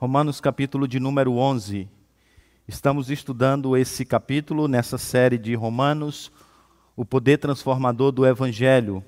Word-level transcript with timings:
Romanos, 0.00 0.40
capítulo 0.40 0.86
de 0.86 1.00
número 1.00 1.32
11. 1.32 1.88
Estamos 2.68 3.10
estudando 3.10 3.76
esse 3.76 4.04
capítulo 4.04 4.68
nessa 4.68 4.96
série 4.96 5.36
de 5.36 5.56
Romanos, 5.56 6.30
o 6.94 7.04
poder 7.04 7.38
transformador 7.38 8.12
do 8.12 8.24
Evangelho. 8.24 9.02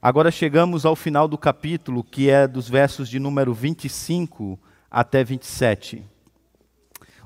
Agora 0.00 0.30
chegamos 0.30 0.86
ao 0.86 0.96
final 0.96 1.28
do 1.28 1.36
capítulo, 1.36 2.02
que 2.02 2.30
é 2.30 2.48
dos 2.48 2.70
versos 2.70 3.06
de 3.06 3.18
número 3.18 3.52
25 3.52 4.58
até 4.90 5.22
27. 5.22 6.02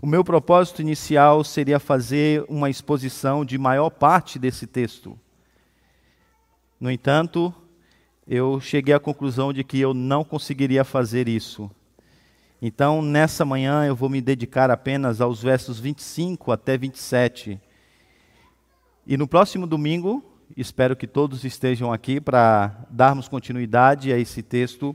O 0.02 0.06
meu 0.08 0.24
propósito 0.24 0.82
inicial 0.82 1.44
seria 1.44 1.78
fazer 1.78 2.44
uma 2.48 2.68
exposição 2.68 3.44
de 3.44 3.56
maior 3.58 3.90
parte 3.90 4.40
desse 4.40 4.66
texto. 4.66 5.16
No 6.80 6.90
entanto, 6.90 7.54
eu 8.26 8.60
cheguei 8.60 8.92
à 8.92 8.98
conclusão 8.98 9.52
de 9.52 9.62
que 9.62 9.78
eu 9.78 9.94
não 9.94 10.24
conseguiria 10.24 10.82
fazer 10.82 11.28
isso. 11.28 11.70
Então, 12.62 13.00
nessa 13.00 13.42
manhã, 13.42 13.86
eu 13.86 13.96
vou 13.96 14.10
me 14.10 14.20
dedicar 14.20 14.70
apenas 14.70 15.22
aos 15.22 15.42
versos 15.42 15.80
25 15.80 16.52
até 16.52 16.76
27. 16.76 17.58
E 19.06 19.16
no 19.16 19.26
próximo 19.26 19.66
domingo, 19.66 20.22
espero 20.54 20.94
que 20.94 21.06
todos 21.06 21.42
estejam 21.42 21.90
aqui 21.90 22.20
para 22.20 22.86
darmos 22.90 23.28
continuidade 23.28 24.12
a 24.12 24.18
esse 24.18 24.42
texto. 24.42 24.94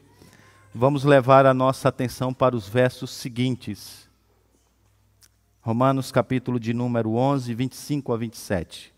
Vamos 0.76 1.04
levar 1.04 1.48
a 1.48 1.56
nossa 1.56 1.90
atenção 1.90 2.32
para 2.32 2.56
os 2.56 2.70
versos 2.70 3.10
seguintes. 3.10 4.08
Romanos, 5.60 6.12
capítulo 6.12 6.60
de 6.60 6.72
número 6.72 7.16
11, 7.16 7.52
25 7.52 8.14
a 8.14 8.18
27. 8.18 8.94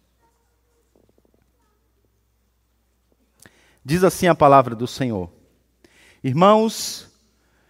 Diz 3.86 4.04
assim 4.04 4.28
a 4.28 4.36
palavra 4.36 4.76
do 4.76 4.86
Senhor: 4.86 5.32
Irmãos, 6.22 7.07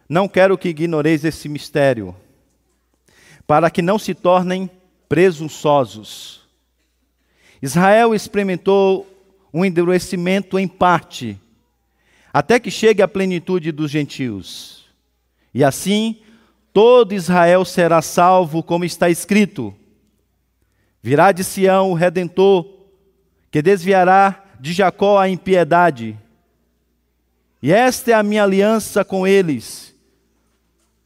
não 0.10 0.28
quero 0.28 0.58
que 0.58 0.70
ignoreis 0.70 1.26
esse 1.26 1.50
mistério, 1.50 2.16
para 3.46 3.70
que 3.70 3.82
não 3.82 4.00
se 4.00 4.14
tornem 4.14 4.70
presunçosos. 5.10 6.48
Israel 7.62 8.16
experimentou 8.16 9.06
um 9.54 9.66
endurecimento 9.66 10.58
em 10.58 10.68
parte, 10.68 11.40
até 12.34 12.60
que 12.60 12.72
chegue 12.72 13.02
à 13.02 13.08
plenitude 13.08 13.72
dos 13.72 13.92
gentios. 13.92 14.86
E 15.54 15.64
assim, 15.64 16.18
todo 16.72 17.14
Israel 17.14 17.66
será 17.66 18.02
salvo, 18.02 18.64
como 18.64 18.86
está 18.86 19.10
escrito: 19.10 19.76
Virá 21.02 21.32
de 21.32 21.44
Sião 21.44 21.92
o 21.92 21.96
redentor, 21.96 22.66
que 23.52 23.62
desviará 23.62 24.44
de 24.60 24.72
Jacó 24.72 25.18
a 25.20 25.28
impiedade. 25.28 26.18
E 27.62 27.74
esta 27.74 28.12
é 28.12 28.14
a 28.14 28.24
minha 28.24 28.44
aliança 28.44 29.04
com 29.04 29.26
eles 29.26 29.87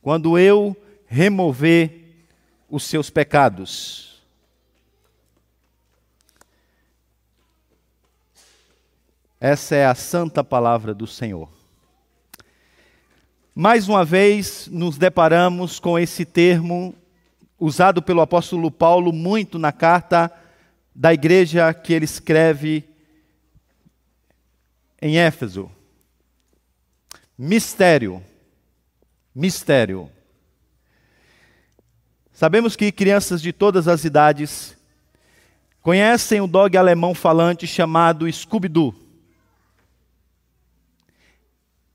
quando 0.01 0.37
eu 0.37 0.75
remover 1.05 2.25
os 2.69 2.83
seus 2.83 3.09
pecados. 3.09 4.21
Essa 9.39 9.75
é 9.75 9.85
a 9.85 9.95
santa 9.95 10.43
palavra 10.43 10.93
do 10.93 11.07
Senhor. 11.07 11.49
Mais 13.53 13.89
uma 13.89 14.05
vez 14.05 14.67
nos 14.71 14.97
deparamos 14.97 15.79
com 15.79 15.99
esse 15.99 16.23
termo 16.25 16.95
usado 17.59 18.01
pelo 18.01 18.21
apóstolo 18.21 18.71
Paulo 18.71 19.11
muito 19.11 19.59
na 19.59 19.71
carta 19.71 20.31
da 20.95 21.13
igreja 21.13 21.73
que 21.73 21.91
ele 21.93 22.05
escreve 22.05 22.87
em 25.01 25.17
Éfeso. 25.17 25.69
Mistério 27.37 28.23
mistério. 29.33 30.09
Sabemos 32.33 32.75
que 32.75 32.91
crianças 32.91 33.41
de 33.41 33.53
todas 33.53 33.87
as 33.87 34.03
idades 34.03 34.75
conhecem 35.81 36.41
o 36.41 36.47
dog 36.47 36.75
alemão 36.77 37.13
falante 37.13 37.65
chamado 37.65 38.31
Scooby-Doo. 38.31 38.95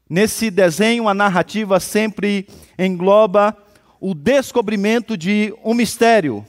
Nesse 0.08 0.50
desenho, 0.50 1.08
a 1.08 1.14
narrativa 1.14 1.80
sempre 1.80 2.48
engloba 2.78 3.56
o 4.00 4.14
descobrimento 4.14 5.16
de 5.16 5.52
um 5.64 5.75
mistério. 5.75 6.46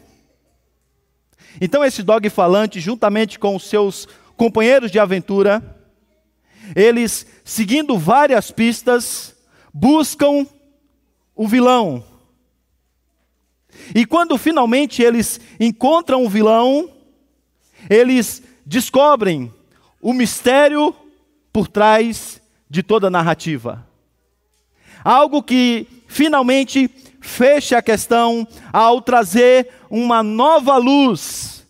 Então, 1.59 1.83
esse 1.83 2.03
dog 2.03 2.29
falante, 2.29 2.79
juntamente 2.79 3.39
com 3.39 3.55
os 3.55 3.63
seus 3.63 4.07
companheiros 4.35 4.91
de 4.91 4.99
aventura, 4.99 5.75
eles, 6.75 7.25
seguindo 7.43 7.97
várias 7.97 8.51
pistas, 8.51 9.35
buscam 9.73 10.45
o 11.37 11.47
vilão. 11.47 12.03
E 13.93 14.05
quando 14.05 14.37
finalmente 14.37 15.03
eles 15.03 15.39
encontram 15.59 16.25
o 16.25 16.29
vilão, 16.29 16.89
eles 17.89 18.41
descobrem 18.65 19.53
o 20.01 20.11
mistério 20.11 20.93
por 21.53 21.67
trás 21.67 22.41
de 22.69 22.81
toda 22.83 23.07
a 23.07 23.11
narrativa. 23.11 23.87
Algo 25.03 25.41
que 25.43 25.87
finalmente 26.07 26.89
fecha 27.21 27.77
a 27.77 27.81
questão 27.81 28.47
ao 28.73 29.01
trazer 29.01 29.69
uma 29.89 30.23
nova 30.23 30.75
luz 30.77 31.65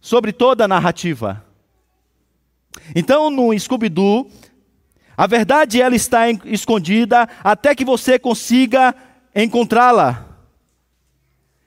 sobre 0.00 0.32
toda 0.32 0.64
a 0.64 0.68
narrativa. 0.68 1.44
Então, 2.94 3.28
no 3.30 3.58
Scooby-Doo, 3.58 4.30
a 5.20 5.26
verdade 5.26 5.82
ela 5.82 5.94
está 5.94 6.30
escondida 6.46 7.28
até 7.44 7.74
que 7.74 7.84
você 7.84 8.18
consiga 8.18 8.94
encontrá-la. 9.34 10.26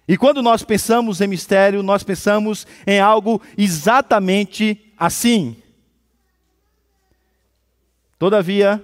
E 0.08 0.18
quando 0.18 0.42
nós 0.42 0.64
pensamos 0.64 1.22
em 1.22 1.28
mistério, 1.28 1.84
nós 1.84 2.02
pensamos 2.02 2.66
em 2.88 3.00
algo 3.00 3.40
exatamente 3.56 4.92
assim. 4.98 5.56
Todavia, 8.18 8.84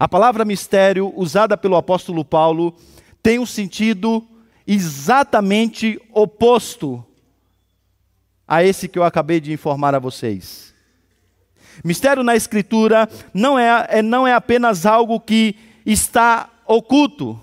a 0.00 0.08
palavra 0.08 0.46
mistério 0.46 1.12
usada 1.14 1.54
pelo 1.54 1.76
apóstolo 1.76 2.24
Paulo 2.24 2.74
tem 3.22 3.38
um 3.38 3.44
sentido 3.44 4.26
exatamente 4.66 6.00
oposto 6.10 7.04
a 8.48 8.64
esse 8.64 8.88
que 8.88 8.98
eu 8.98 9.04
acabei 9.04 9.40
de 9.40 9.52
informar 9.52 9.94
a 9.94 9.98
vocês. 9.98 10.71
Mistério 11.84 12.22
na 12.22 12.36
Escritura 12.36 13.08
não 13.32 13.58
é, 13.58 13.86
é, 13.88 14.02
não 14.02 14.26
é 14.26 14.34
apenas 14.34 14.86
algo 14.86 15.18
que 15.18 15.56
está 15.84 16.48
oculto 16.66 17.40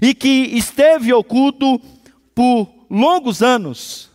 e 0.00 0.14
que 0.14 0.28
esteve 0.28 1.12
oculto 1.12 1.80
por 2.34 2.68
longos 2.88 3.42
anos. 3.42 4.10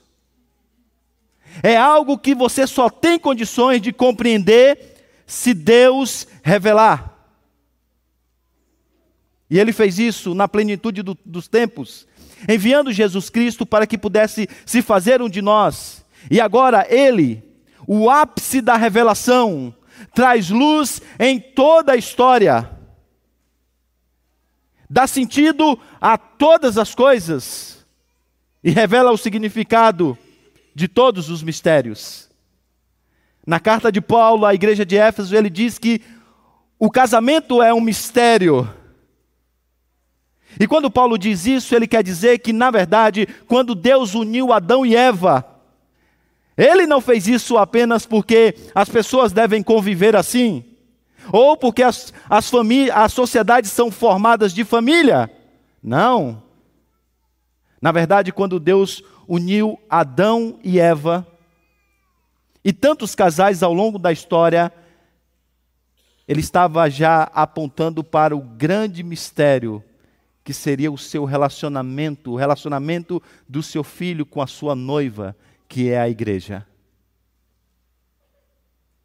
É 1.63 1.75
algo 1.77 2.17
que 2.17 2.35
você 2.35 2.67
só 2.67 2.89
tem 2.89 3.17
condições 3.17 3.81
de 3.81 3.91
compreender 3.93 4.95
se 5.25 5.53
Deus 5.53 6.27
revelar. 6.43 7.13
E 9.49 9.59
ele 9.59 9.71
fez 9.71 9.99
isso 9.99 10.33
na 10.33 10.47
plenitude 10.47 11.01
do, 11.01 11.17
dos 11.25 11.47
tempos, 11.47 12.07
enviando 12.49 12.91
Jesus 12.91 13.29
Cristo 13.29 13.65
para 13.65 13.87
que 13.87 13.97
pudesse 13.97 14.49
se 14.65 14.81
fazer 14.81 15.21
um 15.21 15.29
de 15.29 15.41
nós. 15.41 16.03
E 16.29 16.41
agora 16.41 16.85
ele 16.89 17.43
o 17.87 18.09
ápice 18.09 18.61
da 18.61 18.75
revelação, 18.75 19.73
traz 20.13 20.49
luz 20.49 21.01
em 21.19 21.39
toda 21.39 21.93
a 21.93 21.95
história, 21.95 22.69
dá 24.89 25.07
sentido 25.07 25.79
a 25.99 26.17
todas 26.17 26.77
as 26.77 26.93
coisas 26.93 27.85
e 28.63 28.71
revela 28.71 29.11
o 29.11 29.17
significado 29.17 30.17
de 30.73 30.87
todos 30.87 31.29
os 31.29 31.43
mistérios. 31.43 32.29
Na 33.45 33.59
carta 33.59 33.91
de 33.91 34.01
Paulo 34.01 34.45
à 34.45 34.53
igreja 34.53 34.85
de 34.85 34.97
Éfeso, 34.97 35.35
ele 35.35 35.49
diz 35.49 35.77
que 35.77 36.01
o 36.79 36.89
casamento 36.89 37.61
é 37.61 37.73
um 37.73 37.79
mistério. 37.79 38.67
E 40.59 40.67
quando 40.67 40.89
Paulo 40.89 41.17
diz 41.17 41.45
isso, 41.45 41.75
ele 41.75 41.87
quer 41.87 42.03
dizer 42.03 42.39
que, 42.39 42.51
na 42.51 42.71
verdade, 42.71 43.27
quando 43.47 43.75
Deus 43.75 44.15
uniu 44.15 44.51
Adão 44.51 44.85
e 44.85 44.95
Eva, 44.95 45.54
ele 46.57 46.87
não 46.87 47.01
fez 47.01 47.27
isso 47.27 47.57
apenas 47.57 48.05
porque 48.05 48.55
as 48.73 48.89
pessoas 48.89 49.31
devem 49.31 49.61
conviver 49.61 50.15
assim, 50.15 50.63
ou 51.31 51.57
porque 51.57 51.83
as, 51.83 52.13
as, 52.29 52.51
as 52.93 53.13
sociedades 53.13 53.71
são 53.71 53.91
formadas 53.91 54.53
de 54.53 54.63
família. 54.63 55.29
Não. 55.81 56.41
Na 57.81 57.91
verdade, 57.91 58.31
quando 58.31 58.59
Deus 58.59 59.03
uniu 59.27 59.79
Adão 59.89 60.59
e 60.63 60.79
Eva, 60.79 61.27
e 62.63 62.73
tantos 62.73 63.13
casais 63.13 63.61
ao 63.61 63.73
longo 63.73 63.99
da 63.99 64.11
história, 64.11 64.71
ele 66.27 66.39
estava 66.39 66.89
já 66.89 67.29
apontando 67.33 68.03
para 68.03 68.35
o 68.35 68.41
grande 68.41 69.03
mistério 69.03 69.83
que 70.43 70.53
seria 70.53 70.91
o 70.91 70.97
seu 70.97 71.25
relacionamento, 71.25 72.31
o 72.31 72.35
relacionamento 72.35 73.21
do 73.49 73.63
seu 73.63 73.83
filho 73.83 74.25
com 74.25 74.41
a 74.41 74.47
sua 74.47 74.75
noiva, 74.75 75.35
que 75.67 75.89
é 75.89 75.99
a 75.99 76.09
igreja. 76.09 76.65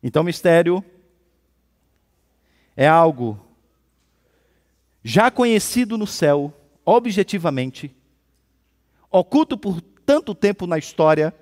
Então, 0.03 0.23
mistério 0.23 0.85
é 2.77 2.89
algo 2.89 3.39
já 5.03 5.31
conhecido 5.31 5.97
no 5.99 6.07
céu, 6.07 6.55
objetivamente, 6.85 7.95
oculto 9.11 9.57
por 9.57 9.81
tanto 9.81 10.35
tempo 10.35 10.67
na 10.67 10.79
história, 10.79 11.35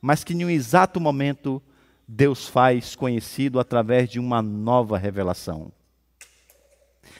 mas 0.00 0.24
que 0.24 0.32
em 0.32 0.44
um 0.44 0.50
exato 0.50 1.00
momento 1.00 1.62
Deus 2.06 2.48
faz 2.48 2.96
conhecido 2.96 3.60
através 3.60 4.08
de 4.08 4.18
uma 4.18 4.42
nova 4.42 4.98
revelação. 4.98 5.70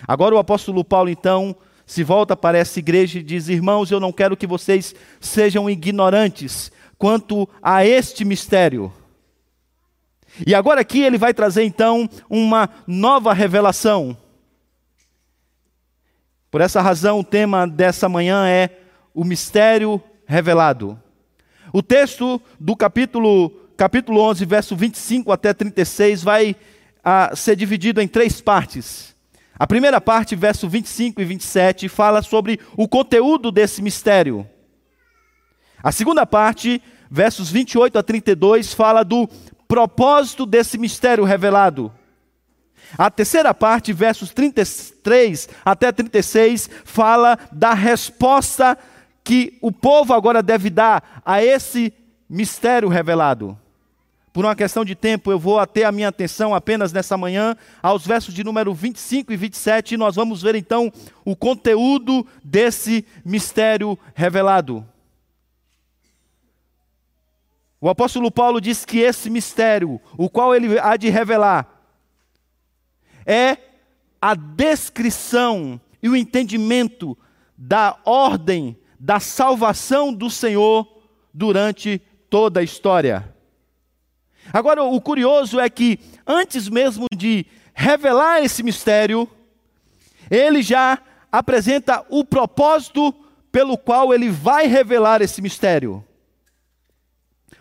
Agora 0.06 0.34
o 0.34 0.38
apóstolo 0.38 0.84
Paulo, 0.84 1.10
então, 1.10 1.56
se 1.86 2.02
volta 2.02 2.36
para 2.36 2.58
essa 2.58 2.78
igreja 2.78 3.18
e 3.18 3.22
diz: 3.22 3.48
Irmãos, 3.48 3.90
eu 3.90 4.00
não 4.00 4.12
quero 4.12 4.36
que 4.36 4.46
vocês 4.46 4.94
sejam 5.20 5.68
ignorantes 5.68 6.72
quanto 7.00 7.48
a 7.62 7.82
este 7.82 8.26
mistério. 8.26 8.92
E 10.46 10.54
agora 10.54 10.82
aqui 10.82 11.00
ele 11.00 11.16
vai 11.16 11.32
trazer 11.32 11.64
então 11.64 12.06
uma 12.28 12.68
nova 12.86 13.32
revelação. 13.32 14.14
Por 16.50 16.60
essa 16.60 16.82
razão, 16.82 17.20
o 17.20 17.24
tema 17.24 17.66
dessa 17.66 18.06
manhã 18.06 18.46
é 18.46 18.68
o 19.14 19.24
mistério 19.24 20.00
revelado. 20.26 21.00
O 21.72 21.82
texto 21.82 22.40
do 22.60 22.76
capítulo, 22.76 23.48
capítulo 23.78 24.20
11, 24.20 24.44
verso 24.44 24.76
25 24.76 25.32
até 25.32 25.54
36, 25.54 26.22
vai 26.22 26.54
a, 27.02 27.32
ah, 27.32 27.36
ser 27.36 27.56
dividido 27.56 28.02
em 28.02 28.08
três 28.08 28.42
partes. 28.42 29.16
A 29.58 29.66
primeira 29.66 30.02
parte, 30.02 30.36
verso 30.36 30.68
25 30.68 31.22
e 31.22 31.24
27, 31.24 31.88
fala 31.88 32.20
sobre 32.20 32.60
o 32.76 32.86
conteúdo 32.86 33.50
desse 33.50 33.80
mistério. 33.80 34.46
A 35.82 35.90
segunda 35.90 36.26
parte, 36.26 36.82
versos 37.10 37.50
28 37.50 37.98
a 37.98 38.02
32, 38.02 38.74
fala 38.74 39.02
do 39.02 39.28
propósito 39.66 40.44
desse 40.44 40.76
mistério 40.76 41.24
revelado. 41.24 41.92
A 42.98 43.10
terceira 43.10 43.54
parte, 43.54 43.92
versos 43.92 44.30
33 44.30 45.48
até 45.64 45.92
36, 45.92 46.68
fala 46.84 47.38
da 47.52 47.72
resposta 47.72 48.76
que 49.22 49.56
o 49.60 49.70
povo 49.70 50.12
agora 50.12 50.42
deve 50.42 50.70
dar 50.70 51.22
a 51.24 51.42
esse 51.42 51.92
mistério 52.28 52.88
revelado. 52.88 53.56
Por 54.32 54.44
uma 54.44 54.54
questão 54.54 54.84
de 54.84 54.94
tempo, 54.94 55.30
eu 55.30 55.38
vou 55.38 55.58
ater 55.58 55.86
a 55.86 55.92
minha 55.92 56.08
atenção 56.08 56.54
apenas 56.54 56.92
nessa 56.92 57.16
manhã 57.16 57.56
aos 57.82 58.06
versos 58.06 58.32
de 58.32 58.44
número 58.44 58.72
25 58.72 59.32
e 59.32 59.36
27, 59.36 59.94
e 59.94 59.96
nós 59.96 60.14
vamos 60.14 60.42
ver 60.42 60.54
então 60.54 60.92
o 61.24 61.34
conteúdo 61.34 62.26
desse 62.44 63.04
mistério 63.24 63.98
revelado. 64.14 64.86
O 67.80 67.88
apóstolo 67.88 68.30
Paulo 68.30 68.60
diz 68.60 68.84
que 68.84 68.98
esse 68.98 69.30
mistério, 69.30 70.00
o 70.18 70.28
qual 70.28 70.54
ele 70.54 70.78
há 70.78 70.96
de 70.96 71.08
revelar, 71.08 71.66
é 73.24 73.56
a 74.20 74.34
descrição 74.34 75.80
e 76.02 76.08
o 76.08 76.16
entendimento 76.16 77.16
da 77.56 77.96
ordem 78.04 78.76
da 78.98 79.18
salvação 79.18 80.12
do 80.12 80.28
Senhor 80.28 80.86
durante 81.32 82.02
toda 82.28 82.60
a 82.60 82.62
história. 82.62 83.34
Agora, 84.52 84.82
o 84.82 85.00
curioso 85.00 85.58
é 85.58 85.70
que, 85.70 85.98
antes 86.26 86.68
mesmo 86.68 87.06
de 87.14 87.46
revelar 87.72 88.42
esse 88.42 88.62
mistério, 88.62 89.28
ele 90.30 90.60
já 90.60 90.98
apresenta 91.32 92.04
o 92.10 92.24
propósito 92.24 93.14
pelo 93.50 93.78
qual 93.78 94.12
ele 94.12 94.28
vai 94.28 94.66
revelar 94.66 95.22
esse 95.22 95.40
mistério. 95.40 96.04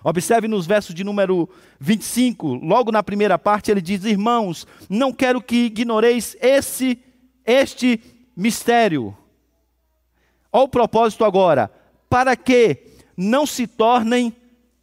Observe 0.04 0.48
nos 0.48 0.66
versos 0.66 0.96
de 0.96 1.04
número 1.04 1.50
25, 1.80 2.56
logo 2.56 2.92
na 2.92 3.04
primeira 3.04 3.38
parte, 3.38 3.70
ele 3.70 3.82
diz: 3.82 4.04
Irmãos, 4.06 4.66
não 4.90 5.12
quero 5.12 5.42
que 5.42 5.66
ignoreis 5.66 6.38
esse, 6.40 7.00
este 7.46 8.02
mistério. 8.36 9.16
Olha 10.52 10.64
o 10.64 10.70
propósito 10.70 11.26
agora: 11.26 11.72
para 12.10 12.36
que 12.36 12.86
não 13.16 13.46
se 13.46 13.68
tornem 13.68 14.34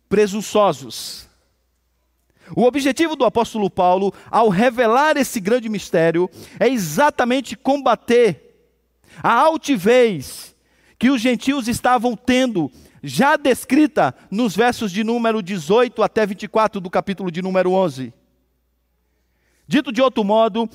presunçosos. 0.08 1.26
O 2.54 2.62
objetivo 2.62 3.16
do 3.16 3.24
apóstolo 3.24 3.68
Paulo, 3.68 4.12
ao 4.30 4.48
revelar 4.48 5.16
esse 5.16 5.40
grande 5.40 5.68
mistério, 5.68 6.30
é 6.60 6.68
exatamente 6.68 7.56
combater 7.56 8.70
a 9.22 9.32
altivez 9.32 10.54
que 10.98 11.10
os 11.10 11.20
gentios 11.20 11.66
estavam 11.68 12.14
tendo, 12.16 12.70
já 13.02 13.36
descrita 13.36 14.14
nos 14.30 14.56
versos 14.56 14.90
de 14.90 15.04
número 15.04 15.42
18 15.42 16.02
até 16.02 16.26
24 16.26 16.80
do 16.80 16.90
capítulo 16.90 17.30
de 17.30 17.42
número 17.42 17.72
11. 17.72 18.12
Dito 19.66 19.92
de 19.92 20.00
outro 20.00 20.22
modo, 20.22 20.68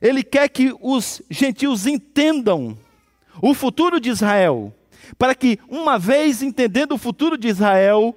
ele 0.00 0.22
quer 0.22 0.48
que 0.48 0.74
os 0.80 1.22
gentios 1.30 1.86
entendam 1.86 2.78
o 3.42 3.54
futuro 3.54 4.00
de 4.00 4.08
Israel, 4.08 4.72
para 5.18 5.34
que, 5.34 5.58
uma 5.68 5.98
vez 5.98 6.42
entendendo 6.42 6.92
o 6.92 6.98
futuro 6.98 7.36
de 7.36 7.48
Israel, 7.48 8.16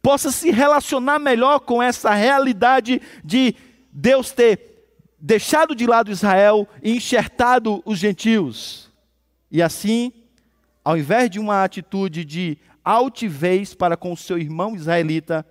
possa 0.00 0.30
se 0.30 0.50
relacionar 0.50 1.18
melhor 1.18 1.60
com 1.60 1.82
essa 1.82 2.12
realidade 2.12 3.00
de 3.24 3.54
Deus 3.92 4.32
ter 4.32 4.72
deixado 5.18 5.74
de 5.74 5.86
lado 5.86 6.10
Israel 6.10 6.68
e 6.82 6.96
enxertado 6.96 7.82
os 7.84 7.98
gentios. 7.98 8.90
E 9.50 9.62
assim, 9.62 10.12
ao 10.84 10.98
invés 10.98 11.30
de 11.30 11.38
uma 11.38 11.62
atitude 11.62 12.24
de 12.24 12.58
altivez 12.84 13.74
para 13.74 13.96
com 13.96 14.12
o 14.12 14.16
seu 14.16 14.38
irmão 14.38 14.74
israelita, 14.74 15.46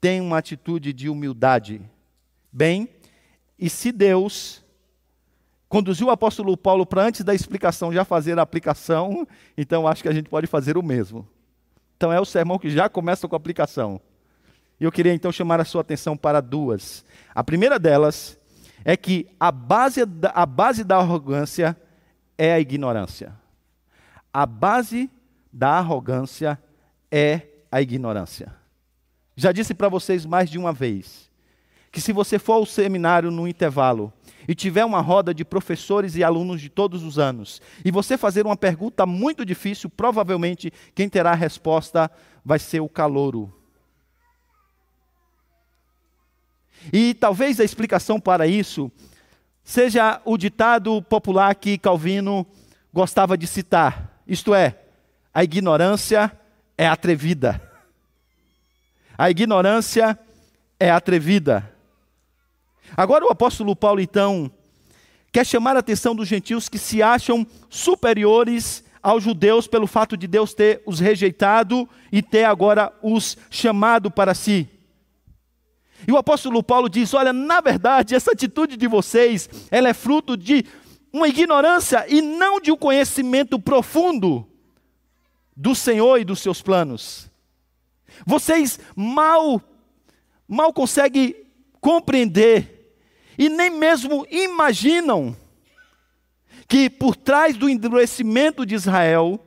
tem 0.00 0.20
uma 0.20 0.38
atitude 0.38 0.92
de 0.92 1.08
humildade. 1.08 1.80
Bem, 2.52 2.88
e 3.58 3.68
se 3.68 3.92
Deus 3.92 4.64
conduziu 5.68 6.08
o 6.08 6.10
apóstolo 6.10 6.56
Paulo 6.56 6.84
para 6.84 7.04
antes 7.04 7.22
da 7.22 7.34
explicação 7.34 7.92
já 7.92 8.04
fazer 8.04 8.38
a 8.38 8.42
aplicação, 8.42 9.26
então 9.56 9.86
acho 9.86 10.02
que 10.02 10.08
a 10.08 10.12
gente 10.12 10.28
pode 10.28 10.46
fazer 10.46 10.76
o 10.76 10.82
mesmo. 10.82 11.28
Então 11.96 12.12
é 12.12 12.18
o 12.18 12.24
sermão 12.24 12.58
que 12.58 12.70
já 12.70 12.88
começa 12.88 13.28
com 13.28 13.36
a 13.36 13.38
aplicação. 13.38 14.00
E 14.80 14.84
eu 14.84 14.90
queria 14.90 15.12
então 15.12 15.30
chamar 15.30 15.60
a 15.60 15.64
sua 15.64 15.82
atenção 15.82 16.16
para 16.16 16.40
duas. 16.40 17.04
A 17.34 17.44
primeira 17.44 17.78
delas 17.78 18.38
é 18.84 18.96
que 18.96 19.28
a 19.38 19.52
base 19.52 20.06
da, 20.06 20.30
a 20.30 20.46
base 20.46 20.82
da 20.82 20.96
arrogância 20.96 21.76
é 22.38 22.54
a 22.54 22.58
ignorância. 22.60 23.34
A 24.32 24.46
base 24.46 25.10
da 25.52 25.72
arrogância 25.72 26.58
é 27.10 27.42
a 27.70 27.80
ignorância. 27.80 28.54
Já 29.36 29.52
disse 29.52 29.74
para 29.74 29.88
vocês 29.88 30.26
mais 30.26 30.50
de 30.50 30.58
uma 30.58 30.72
vez 30.72 31.30
que 31.90 32.00
se 32.00 32.12
você 32.12 32.38
for 32.38 32.54
ao 32.54 32.66
seminário 32.66 33.30
no 33.30 33.48
intervalo 33.48 34.12
e 34.46 34.54
tiver 34.54 34.84
uma 34.84 35.00
roda 35.00 35.34
de 35.34 35.44
professores 35.44 36.14
e 36.14 36.22
alunos 36.22 36.60
de 36.60 36.68
todos 36.68 37.02
os 37.02 37.18
anos, 37.18 37.60
e 37.84 37.90
você 37.90 38.16
fazer 38.16 38.46
uma 38.46 38.56
pergunta 38.56 39.04
muito 39.04 39.44
difícil, 39.44 39.90
provavelmente 39.90 40.72
quem 40.94 41.08
terá 41.08 41.32
a 41.32 41.36
resposta 41.36 42.10
vai 42.44 42.58
ser 42.58 42.80
o 42.80 42.88
calouro. 42.88 43.52
E 46.92 47.14
talvez 47.14 47.60
a 47.60 47.64
explicação 47.64 48.18
para 48.18 48.46
isso 48.46 48.90
seja 49.62 50.20
o 50.24 50.36
ditado 50.36 51.02
popular 51.02 51.54
que 51.54 51.76
Calvino 51.76 52.46
gostava 52.92 53.36
de 53.36 53.46
citar, 53.46 54.20
isto 54.26 54.54
é, 54.54 54.78
a 55.32 55.44
ignorância 55.44 56.32
é 56.80 56.86
atrevida. 56.86 57.60
A 59.18 59.30
ignorância 59.30 60.18
é 60.78 60.90
atrevida. 60.90 61.70
Agora 62.96 63.26
o 63.26 63.28
apóstolo 63.28 63.76
Paulo, 63.76 64.00
então, 64.00 64.50
quer 65.30 65.44
chamar 65.44 65.76
a 65.76 65.80
atenção 65.80 66.14
dos 66.16 66.26
gentios 66.26 66.70
que 66.70 66.78
se 66.78 67.02
acham 67.02 67.46
superiores 67.68 68.82
aos 69.02 69.22
judeus 69.22 69.66
pelo 69.66 69.86
fato 69.86 70.16
de 70.16 70.26
Deus 70.26 70.54
ter 70.54 70.82
os 70.86 71.00
rejeitado 71.00 71.86
e 72.10 72.22
ter 72.22 72.44
agora 72.44 72.90
os 73.02 73.36
chamado 73.50 74.10
para 74.10 74.32
si. 74.32 74.66
E 76.08 76.12
o 76.12 76.16
apóstolo 76.16 76.62
Paulo 76.62 76.88
diz: 76.88 77.12
Olha, 77.12 77.30
na 77.30 77.60
verdade, 77.60 78.14
essa 78.14 78.32
atitude 78.32 78.78
de 78.78 78.86
vocês, 78.86 79.50
ela 79.70 79.90
é 79.90 79.92
fruto 79.92 80.34
de 80.34 80.64
uma 81.12 81.28
ignorância 81.28 82.06
e 82.08 82.22
não 82.22 82.58
de 82.58 82.72
um 82.72 82.76
conhecimento 82.76 83.60
profundo 83.60 84.49
do 85.56 85.74
Senhor 85.74 86.18
e 86.18 86.24
dos 86.24 86.40
seus 86.40 86.62
planos. 86.62 87.30
Vocês 88.26 88.78
mal 88.94 89.62
mal 90.50 90.72
conseguem 90.72 91.36
compreender 91.80 92.96
e 93.38 93.48
nem 93.48 93.70
mesmo 93.70 94.26
imaginam 94.28 95.36
que 96.66 96.90
por 96.90 97.14
trás 97.14 97.56
do 97.56 97.68
endurecimento 97.68 98.66
de 98.66 98.74
Israel 98.74 99.40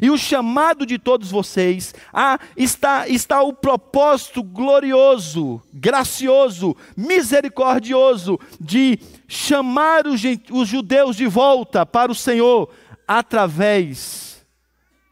e 0.00 0.08
o 0.08 0.16
chamado 0.16 0.86
de 0.86 0.98
todos 0.98 1.30
vocês 1.30 1.94
ah, 2.12 2.38
está, 2.56 3.08
está 3.08 3.42
o 3.42 3.52
propósito 3.52 4.42
glorioso, 4.42 5.60
gracioso, 5.72 6.76
misericordioso 6.96 8.38
de 8.60 8.98
chamar 9.28 10.06
os, 10.06 10.22
os 10.50 10.68
judeus 10.68 11.16
de 11.16 11.26
volta 11.26 11.84
para 11.84 12.10
o 12.10 12.14
Senhor 12.14 12.70
através 13.06 14.29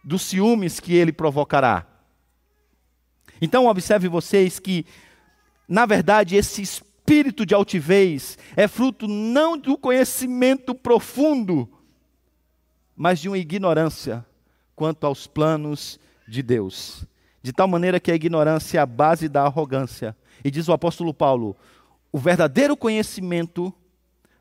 dos 0.08 0.22
ciúmes 0.22 0.80
que 0.80 0.94
ele 0.94 1.12
provocará. 1.12 1.86
Então, 3.42 3.66
observe 3.66 4.08
vocês 4.08 4.58
que, 4.58 4.86
na 5.68 5.84
verdade, 5.84 6.34
esse 6.34 6.62
espírito 6.62 7.44
de 7.44 7.54
altivez 7.54 8.38
é 8.56 8.66
fruto 8.66 9.06
não 9.06 9.58
do 9.58 9.76
conhecimento 9.76 10.74
profundo, 10.74 11.68
mas 12.96 13.20
de 13.20 13.28
uma 13.28 13.36
ignorância 13.36 14.24
quanto 14.74 15.04
aos 15.04 15.26
planos 15.26 16.00
de 16.26 16.42
Deus. 16.42 17.04
De 17.42 17.52
tal 17.52 17.68
maneira 17.68 18.00
que 18.00 18.10
a 18.10 18.14
ignorância 18.14 18.78
é 18.78 18.80
a 18.80 18.86
base 18.86 19.28
da 19.28 19.42
arrogância. 19.42 20.16
E 20.42 20.50
diz 20.50 20.68
o 20.68 20.72
apóstolo 20.72 21.12
Paulo: 21.12 21.54
o 22.10 22.18
verdadeiro 22.18 22.74
conhecimento 22.74 23.72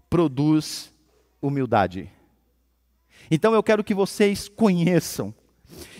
produz 0.09 0.93
humildade. 1.41 2.09
Então 3.29 3.53
eu 3.53 3.61
quero 3.61 3.83
que 3.83 3.93
vocês 3.93 4.47
conheçam, 4.47 5.35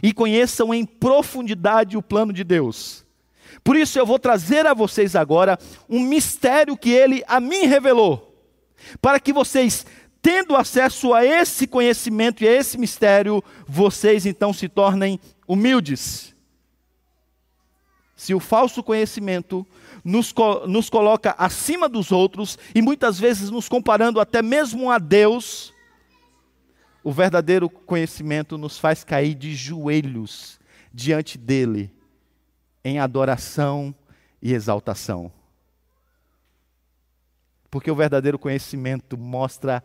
e 0.01 0.13
conheçam 0.13 0.73
em 0.73 0.85
profundidade 0.85 1.97
o 1.97 2.01
plano 2.01 2.31
de 2.31 2.43
Deus. 2.43 3.05
Por 3.63 3.75
isso 3.75 3.97
eu 3.99 4.05
vou 4.05 4.19
trazer 4.19 4.65
a 4.65 4.73
vocês 4.73 5.15
agora 5.15 5.57
um 5.89 5.99
mistério 5.99 6.77
que 6.77 6.89
ele 6.89 7.23
a 7.27 7.39
mim 7.39 7.65
revelou, 7.65 8.35
para 9.01 9.19
que 9.19 9.33
vocês, 9.33 9.85
tendo 10.21 10.55
acesso 10.55 11.13
a 11.13 11.25
esse 11.25 11.67
conhecimento 11.67 12.43
e 12.43 12.47
a 12.47 12.53
esse 12.53 12.77
mistério, 12.77 13.43
vocês 13.67 14.25
então 14.25 14.53
se 14.53 14.69
tornem 14.69 15.19
humildes. 15.47 16.33
Se 18.15 18.33
o 18.33 18.39
falso 18.39 18.81
conhecimento 18.81 19.65
nos, 20.03 20.33
nos 20.67 20.89
coloca 20.89 21.35
acima 21.37 21.87
dos 21.87 22.11
outros 22.11 22.57
e 22.73 22.81
muitas 22.81 23.19
vezes 23.19 23.49
nos 23.49 23.67
comparando 23.67 24.19
até 24.19 24.41
mesmo 24.41 24.89
a 24.89 24.97
Deus, 24.97 25.73
o 27.07 27.11
verdadeiro 27.13 27.69
conhecimento 27.69 28.57
nos 28.57 28.77
faz 28.77 29.01
cair 29.01 29.33
de 29.33 29.55
joelhos 29.55 30.59
diante 30.93 31.37
dele, 31.37 31.89
em 32.83 32.99
adoração 32.99 33.95
e 34.41 34.53
exaltação. 34.53 35.31
Porque 37.71 37.89
o 37.89 37.95
verdadeiro 37.95 38.37
conhecimento 38.37 39.17
mostra 39.17 39.81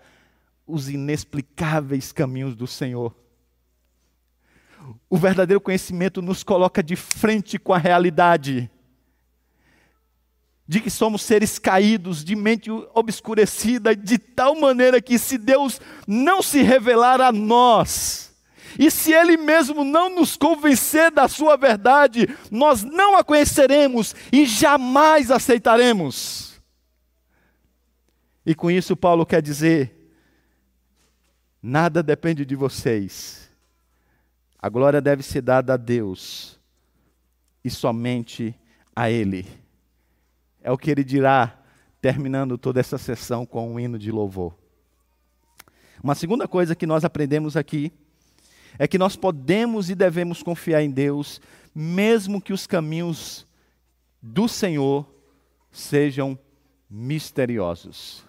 os 0.66 0.88
inexplicáveis 0.88 2.10
caminhos 2.10 2.56
do 2.56 2.66
Senhor. 2.66 3.14
O 5.08 5.16
verdadeiro 5.16 5.60
conhecimento 5.60 6.20
nos 6.20 6.42
coloca 6.42 6.82
de 6.82 6.96
frente 6.96 7.56
com 7.56 7.72
a 7.72 7.78
realidade 7.78 8.68
de 10.72 10.80
que 10.80 10.88
somos 10.88 11.20
seres 11.20 11.58
caídos, 11.58 12.24
de 12.24 12.34
mente 12.34 12.70
obscurecida, 12.94 13.94
de 13.94 14.16
tal 14.16 14.58
maneira 14.58 15.02
que 15.02 15.18
se 15.18 15.36
Deus 15.36 15.78
não 16.08 16.40
se 16.40 16.62
revelar 16.62 17.20
a 17.20 17.30
nós, 17.30 18.34
e 18.78 18.90
se 18.90 19.12
Ele 19.12 19.36
mesmo 19.36 19.84
não 19.84 20.08
nos 20.08 20.34
convencer 20.34 21.10
da 21.10 21.28
Sua 21.28 21.58
verdade, 21.58 22.26
nós 22.50 22.82
não 22.82 23.18
a 23.18 23.22
conheceremos 23.22 24.14
e 24.32 24.46
jamais 24.46 25.30
aceitaremos. 25.30 26.58
E 28.46 28.54
com 28.54 28.70
isso, 28.70 28.96
Paulo 28.96 29.26
quer 29.26 29.42
dizer: 29.42 30.10
nada 31.62 32.02
depende 32.02 32.46
de 32.46 32.56
vocês, 32.56 33.50
a 34.58 34.70
glória 34.70 35.02
deve 35.02 35.22
ser 35.22 35.42
dada 35.42 35.74
a 35.74 35.76
Deus 35.76 36.58
e 37.62 37.68
somente 37.68 38.58
a 38.96 39.10
Ele. 39.10 39.61
É 40.62 40.70
o 40.70 40.78
que 40.78 40.90
ele 40.90 41.04
dirá, 41.04 41.58
terminando 42.00 42.56
toda 42.56 42.80
essa 42.80 42.98
sessão 42.98 43.44
com 43.44 43.72
um 43.72 43.80
hino 43.80 43.98
de 43.98 44.10
louvor. 44.10 44.54
Uma 46.02 46.14
segunda 46.14 46.48
coisa 46.48 46.74
que 46.74 46.86
nós 46.86 47.04
aprendemos 47.04 47.56
aqui 47.56 47.92
é 48.78 48.88
que 48.88 48.98
nós 48.98 49.16
podemos 49.16 49.90
e 49.90 49.94
devemos 49.94 50.42
confiar 50.42 50.82
em 50.82 50.90
Deus, 50.90 51.40
mesmo 51.74 52.40
que 52.40 52.52
os 52.52 52.66
caminhos 52.66 53.46
do 54.20 54.48
Senhor 54.48 55.06
sejam 55.70 56.38
misteriosos. 56.88 58.24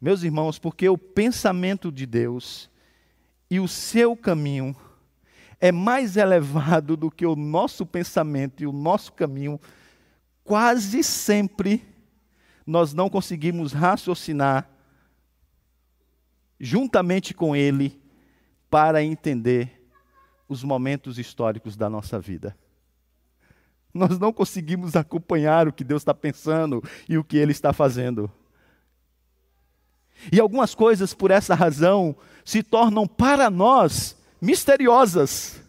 Meus 0.00 0.22
irmãos, 0.22 0.58
porque 0.58 0.88
o 0.88 0.98
pensamento 0.98 1.90
de 1.90 2.04
Deus 2.04 2.70
e 3.50 3.58
o 3.58 3.66
seu 3.66 4.16
caminho 4.16 4.76
é 5.64 5.72
mais 5.72 6.18
elevado 6.18 6.94
do 6.94 7.10
que 7.10 7.24
o 7.24 7.34
nosso 7.34 7.86
pensamento 7.86 8.62
e 8.62 8.66
o 8.66 8.72
nosso 8.72 9.10
caminho, 9.14 9.58
quase 10.44 11.02
sempre 11.02 11.82
nós 12.66 12.92
não 12.92 13.08
conseguimos 13.08 13.72
raciocinar 13.72 14.68
juntamente 16.60 17.32
com 17.32 17.56
Ele 17.56 17.98
para 18.68 19.02
entender 19.02 19.88
os 20.46 20.62
momentos 20.62 21.18
históricos 21.18 21.78
da 21.78 21.88
nossa 21.88 22.20
vida. 22.20 22.54
Nós 23.94 24.18
não 24.18 24.34
conseguimos 24.34 24.94
acompanhar 24.94 25.66
o 25.66 25.72
que 25.72 25.82
Deus 25.82 26.02
está 26.02 26.12
pensando 26.12 26.84
e 27.08 27.16
o 27.16 27.24
que 27.24 27.38
Ele 27.38 27.52
está 27.52 27.72
fazendo. 27.72 28.30
E 30.30 30.38
algumas 30.38 30.74
coisas, 30.74 31.14
por 31.14 31.30
essa 31.30 31.54
razão, 31.54 32.14
se 32.44 32.62
tornam 32.62 33.06
para 33.06 33.48
nós 33.48 34.22
misteriosas. 34.44 35.60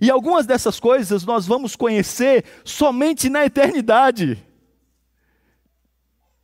E 0.00 0.10
algumas 0.10 0.46
dessas 0.46 0.78
coisas 0.78 1.24
nós 1.24 1.46
vamos 1.46 1.74
conhecer 1.74 2.44
somente 2.64 3.28
na 3.28 3.44
eternidade. 3.44 4.44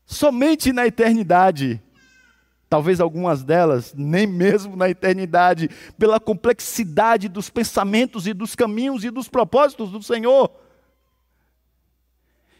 Somente 0.06 0.73
na 0.73 0.87
eternidade. 0.87 1.80
Talvez 2.68 3.00
algumas 3.00 3.42
delas 3.42 3.92
nem 3.97 4.26
mesmo 4.26 4.76
na 4.76 4.88
eternidade, 4.88 5.68
pela 5.99 6.20
complexidade 6.20 7.28
dos 7.28 7.50
pensamentos 7.50 8.26
e 8.28 8.32
dos 8.32 8.54
caminhos 8.54 9.04
e 9.04 9.11
dos 9.11 9.28
propósitos 9.28 9.90
do 9.90 10.02
Senhor. 10.02 10.50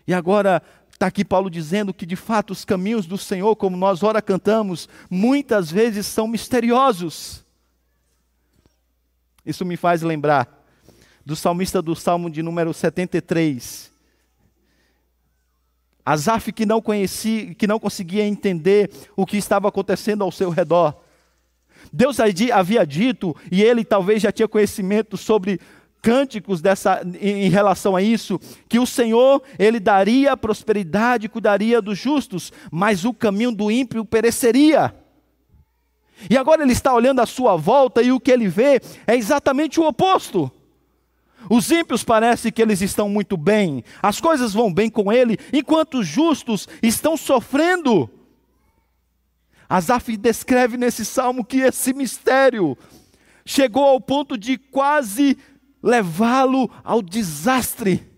E 0.07 0.13
agora, 0.13 0.61
está 0.91 1.07
aqui 1.07 1.25
Paulo 1.25 1.49
dizendo 1.49 1.95
que 1.95 2.05
de 2.05 2.17
fato 2.17 2.51
os 2.51 2.65
caminhos 2.65 3.07
do 3.07 3.17
Senhor, 3.17 3.55
como 3.55 3.77
nós 3.77 4.03
ora 4.03 4.21
cantamos, 4.21 4.89
muitas 5.09 5.71
vezes 5.71 6.07
são 6.07 6.27
misteriosos. 6.27 7.45
Isso 9.45 9.65
me 9.65 9.77
faz 9.77 10.03
lembrar 10.03 10.61
do 11.25 11.37
salmista 11.37 11.81
do 11.81 11.95
Salmo 11.95 12.31
de 12.31 12.43
número 12.43 12.73
73. 12.73 13.91
Asaf 16.05 16.53
que 16.53 16.67
não 16.67 16.81
conhecia, 16.81 17.55
que 17.55 17.67
não 17.67 17.79
conseguia 17.79 18.27
entender 18.27 18.91
o 19.17 19.27
que 19.27 19.37
estava 19.37 19.69
acontecendo 19.69 20.25
ao 20.25 20.33
seu 20.33 20.51
redor. 20.51 20.95
Deus 21.93 22.19
havia 22.21 22.85
dito, 22.85 23.35
e 23.51 23.63
ele 23.63 23.85
talvez 23.85 24.23
já 24.23 24.31
tinha 24.31 24.49
conhecimento 24.49 25.17
sobre 25.17 25.61
cânticos 26.03 26.61
dessa, 26.61 27.03
em 27.21 27.51
relação 27.51 27.95
a 27.95 28.03
isso, 28.03 28.41
que 28.69 28.79
o 28.79 28.87
Senhor, 28.87 29.43
ele 29.59 29.79
daria 29.79 30.37
prosperidade, 30.37 31.29
cuidaria 31.29 31.81
dos 31.83 31.99
justos, 31.99 32.53
mas 32.71 33.05
o 33.05 33.13
caminho 33.13 33.53
do 33.53 33.71
ímpio 33.71 34.05
pereceria. 34.05 34.95
E 36.29 36.37
agora 36.37 36.63
ele 36.63 36.73
está 36.73 36.93
olhando 36.93 37.21
à 37.21 37.27
sua 37.27 37.57
volta 37.57 38.03
e 38.03 38.13
o 38.13 38.21
que 38.21 38.31
ele 38.31 38.49
vê 38.49 38.81
é 39.07 39.17
exatamente 39.17 39.81
o 39.81 39.87
oposto. 39.87 40.51
Os 41.49 41.71
ímpios 41.71 42.05
parece 42.05 42.53
que 42.53 42.61
eles 42.61 42.83
estão 42.83 43.09
muito 43.09 43.37
bem, 43.37 43.83
as 44.03 44.21
coisas 44.21 44.53
vão 44.53 44.73
bem 44.73 44.91
com 44.91 45.11
ele, 45.11 45.39
enquanto 45.53 46.01
os 46.01 46.07
justos 46.07 46.69
estão 46.83 47.17
sofrendo. 47.17 48.11
Asaf 49.69 50.17
descreve 50.17 50.77
nesse 50.77 51.05
salmo 51.05 51.45
que 51.45 51.59
esse 51.59 51.95
mistério 51.95 52.77
chegou 53.47 53.85
ao 53.85 54.01
ponto 54.01 54.37
de 54.37 54.59
quase 54.59 55.39
levá-lo 55.83 56.71
ao 56.85 57.01
desastre. 57.01 58.10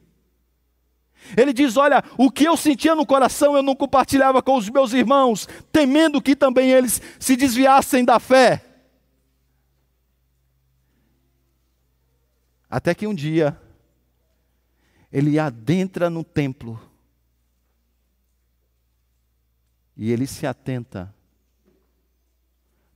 Ele 1.36 1.52
diz: 1.52 1.76
Olha, 1.76 2.02
o 2.18 2.30
que 2.30 2.44
eu 2.44 2.56
sentia 2.56 2.94
no 2.94 3.06
coração 3.06 3.56
eu 3.56 3.62
não 3.62 3.74
compartilhava 3.74 4.42
com 4.42 4.56
os 4.56 4.68
meus 4.68 4.92
irmãos, 4.92 5.48
temendo 5.70 6.20
que 6.20 6.36
também 6.36 6.70
eles 6.70 7.00
se 7.18 7.36
desviassem 7.36 8.04
da 8.04 8.18
fé. 8.18 8.64
Até 12.68 12.94
que 12.94 13.06
um 13.06 13.14
dia, 13.14 13.60
ele 15.12 15.38
adentra 15.38 16.08
no 16.08 16.24
templo 16.24 16.80
e 19.96 20.10
ele 20.10 20.26
se 20.26 20.46
atenta 20.46 21.14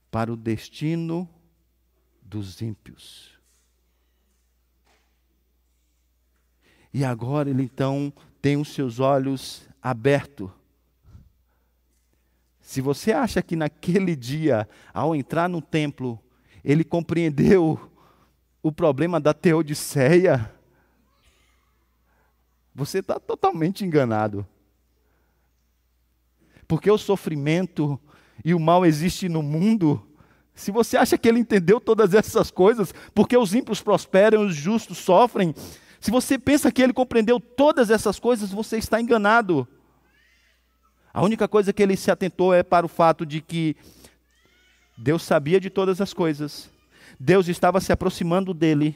para 0.09 0.33
o 0.33 0.35
destino 0.35 1.29
dos 2.21 2.61
ímpios. 2.61 3.36
E 6.93 7.03
agora 7.03 7.49
ele 7.49 7.63
então 7.63 8.11
tem 8.41 8.57
os 8.57 8.73
seus 8.73 8.99
olhos 8.99 9.67
abertos. 9.81 10.49
Se 12.61 12.81
você 12.81 13.13
acha 13.13 13.41
que 13.41 13.55
naquele 13.55 14.15
dia, 14.15 14.67
ao 14.93 15.15
entrar 15.15 15.47
no 15.47 15.61
templo, 15.61 16.19
ele 16.63 16.83
compreendeu 16.83 17.79
o 18.61 18.71
problema 18.71 19.21
da 19.21 19.33
teodiceia, 19.33 20.53
você 22.75 22.99
está 22.99 23.19
totalmente 23.19 23.85
enganado. 23.85 24.45
Porque 26.67 26.91
o 26.91 26.97
sofrimento 26.97 27.99
e 28.43 28.53
o 28.53 28.59
mal 28.59 28.85
existem 28.85 29.29
no 29.29 29.41
mundo. 29.41 30.05
Se 30.53 30.69
você 30.69 30.97
acha 30.97 31.17
que 31.17 31.27
ele 31.27 31.39
entendeu 31.39 31.79
todas 31.79 32.13
essas 32.13 32.51
coisas, 32.51 32.93
porque 33.15 33.37
os 33.37 33.55
ímpios 33.55 33.81
prosperam, 33.81 34.45
os 34.45 34.55
justos 34.55 34.97
sofrem, 34.97 35.55
Se 35.99 36.11
você 36.11 36.37
pensa 36.37 36.71
que 36.71 36.81
ele 36.81 36.93
compreendeu 36.93 37.39
todas 37.39 37.89
essas 37.89 38.19
coisas, 38.19 38.51
você 38.51 38.77
está 38.77 39.01
enganado. 39.01 39.67
A 41.13 41.23
única 41.23 41.47
coisa 41.47 41.73
que 41.73 41.81
ele 41.81 41.97
se 41.97 42.11
atentou 42.11 42.53
é 42.53 42.61
para 42.61 42.85
o 42.85 42.89
fato 42.89 43.25
de 43.25 43.41
que 43.41 43.75
Deus 44.97 45.23
sabia 45.23 45.59
de 45.59 45.69
todas 45.69 46.01
as 46.01 46.13
coisas, 46.13 46.69
Deus 47.19 47.47
estava 47.47 47.79
se 47.79 47.91
aproximando 47.91 48.53
dele, 48.53 48.95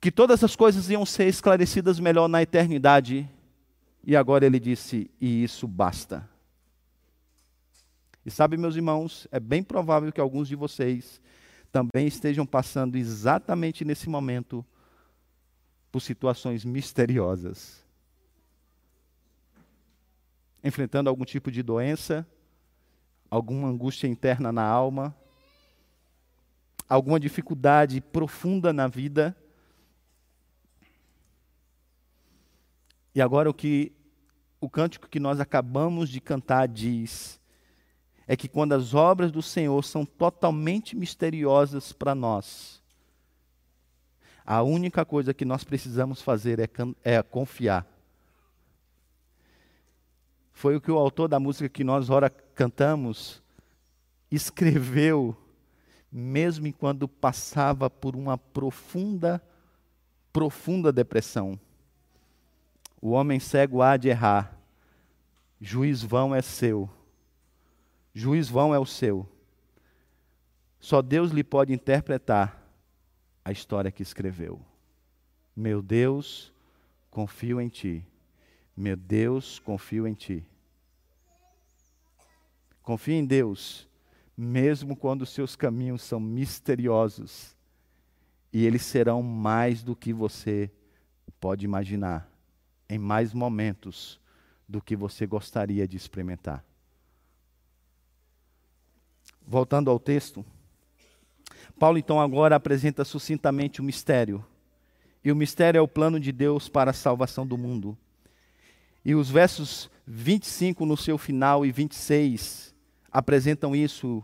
que 0.00 0.10
todas 0.10 0.42
as 0.42 0.56
coisas 0.56 0.88
iam 0.88 1.04
ser 1.04 1.28
esclarecidas 1.28 2.00
melhor 2.00 2.26
na 2.28 2.42
eternidade, 2.42 3.28
e 4.04 4.16
agora 4.16 4.46
ele 4.46 4.58
disse: 4.58 5.10
e 5.20 5.44
isso 5.44 5.66
basta. 5.68 6.28
E 8.24 8.30
sabe, 8.30 8.56
meus 8.56 8.76
irmãos, 8.76 9.26
é 9.30 9.40
bem 9.40 9.62
provável 9.62 10.12
que 10.12 10.20
alguns 10.20 10.48
de 10.48 10.56
vocês 10.56 11.20
também 11.72 12.06
estejam 12.06 12.44
passando 12.44 12.96
exatamente 12.96 13.84
nesse 13.84 14.08
momento 14.08 14.64
por 15.90 16.00
situações 16.00 16.64
misteriosas. 16.64 17.84
Enfrentando 20.62 21.08
algum 21.08 21.24
tipo 21.24 21.50
de 21.50 21.62
doença, 21.62 22.26
alguma 23.30 23.68
angústia 23.68 24.06
interna 24.06 24.52
na 24.52 24.62
alma, 24.62 25.16
alguma 26.88 27.18
dificuldade 27.18 28.00
profunda 28.00 28.72
na 28.72 28.86
vida. 28.88 29.34
E 33.14 33.22
agora 33.22 33.48
o 33.48 33.54
que 33.54 33.92
o 34.60 34.68
cântico 34.68 35.08
que 35.08 35.18
nós 35.18 35.40
acabamos 35.40 36.10
de 36.10 36.20
cantar 36.20 36.68
diz 36.68 37.39
é 38.30 38.36
que 38.36 38.46
quando 38.46 38.74
as 38.74 38.94
obras 38.94 39.32
do 39.32 39.42
Senhor 39.42 39.82
são 39.82 40.06
totalmente 40.06 40.94
misteriosas 40.94 41.92
para 41.92 42.14
nós, 42.14 42.80
a 44.46 44.62
única 44.62 45.04
coisa 45.04 45.34
que 45.34 45.44
nós 45.44 45.64
precisamos 45.64 46.22
fazer 46.22 46.60
é, 46.60 46.68
é, 47.02 47.20
confiar. 47.24 47.84
Foi 50.52 50.76
o 50.76 50.80
que 50.80 50.92
o 50.92 50.96
autor 50.96 51.26
da 51.26 51.40
música 51.40 51.68
que 51.68 51.82
nós 51.82 52.08
ora 52.08 52.30
cantamos 52.30 53.42
escreveu, 54.30 55.36
mesmo 56.12 56.68
enquanto 56.68 57.08
passava 57.08 57.90
por 57.90 58.14
uma 58.14 58.38
profunda, 58.38 59.42
profunda 60.32 60.92
depressão. 60.92 61.58
O 63.02 63.10
homem 63.10 63.40
cego 63.40 63.82
há 63.82 63.96
de 63.96 64.08
errar, 64.08 64.56
juiz 65.60 66.00
vão 66.00 66.32
é 66.32 66.40
seu 66.40 66.88
Juiz 68.12 68.48
vão 68.48 68.74
é 68.74 68.78
o 68.78 68.86
seu. 68.86 69.28
Só 70.80 71.02
Deus 71.02 71.30
lhe 71.30 71.44
pode 71.44 71.72
interpretar 71.72 72.60
a 73.44 73.52
história 73.52 73.90
que 73.90 74.02
escreveu. 74.02 74.60
Meu 75.54 75.82
Deus, 75.82 76.52
confio 77.10 77.60
em 77.60 77.68
ti. 77.68 78.06
Meu 78.76 78.96
Deus, 78.96 79.58
confio 79.58 80.06
em 80.06 80.14
ti. 80.14 80.44
Confie 82.82 83.14
em 83.14 83.26
Deus, 83.26 83.86
mesmo 84.36 84.96
quando 84.96 85.22
os 85.22 85.30
seus 85.30 85.54
caminhos 85.54 86.02
são 86.02 86.18
misteriosos, 86.18 87.54
e 88.52 88.64
eles 88.64 88.82
serão 88.82 89.22
mais 89.22 89.82
do 89.82 89.94
que 89.94 90.12
você 90.12 90.70
pode 91.38 91.64
imaginar, 91.64 92.28
em 92.88 92.98
mais 92.98 93.32
momentos 93.32 94.18
do 94.68 94.80
que 94.80 94.96
você 94.96 95.26
gostaria 95.26 95.86
de 95.86 95.96
experimentar. 95.96 96.64
Voltando 99.50 99.90
ao 99.90 99.98
texto, 99.98 100.46
Paulo 101.76 101.98
então 101.98 102.20
agora 102.20 102.54
apresenta 102.54 103.04
sucintamente 103.04 103.80
o 103.80 103.82
mistério. 103.82 104.46
E 105.24 105.32
o 105.32 105.34
mistério 105.34 105.76
é 105.76 105.82
o 105.82 105.88
plano 105.88 106.20
de 106.20 106.30
Deus 106.30 106.68
para 106.68 106.92
a 106.92 106.94
salvação 106.94 107.44
do 107.44 107.58
mundo. 107.58 107.98
E 109.04 109.12
os 109.12 109.28
versos 109.28 109.90
25 110.06 110.86
no 110.86 110.96
seu 110.96 111.18
final 111.18 111.66
e 111.66 111.72
26 111.72 112.72
apresentam 113.10 113.74
isso. 113.74 114.22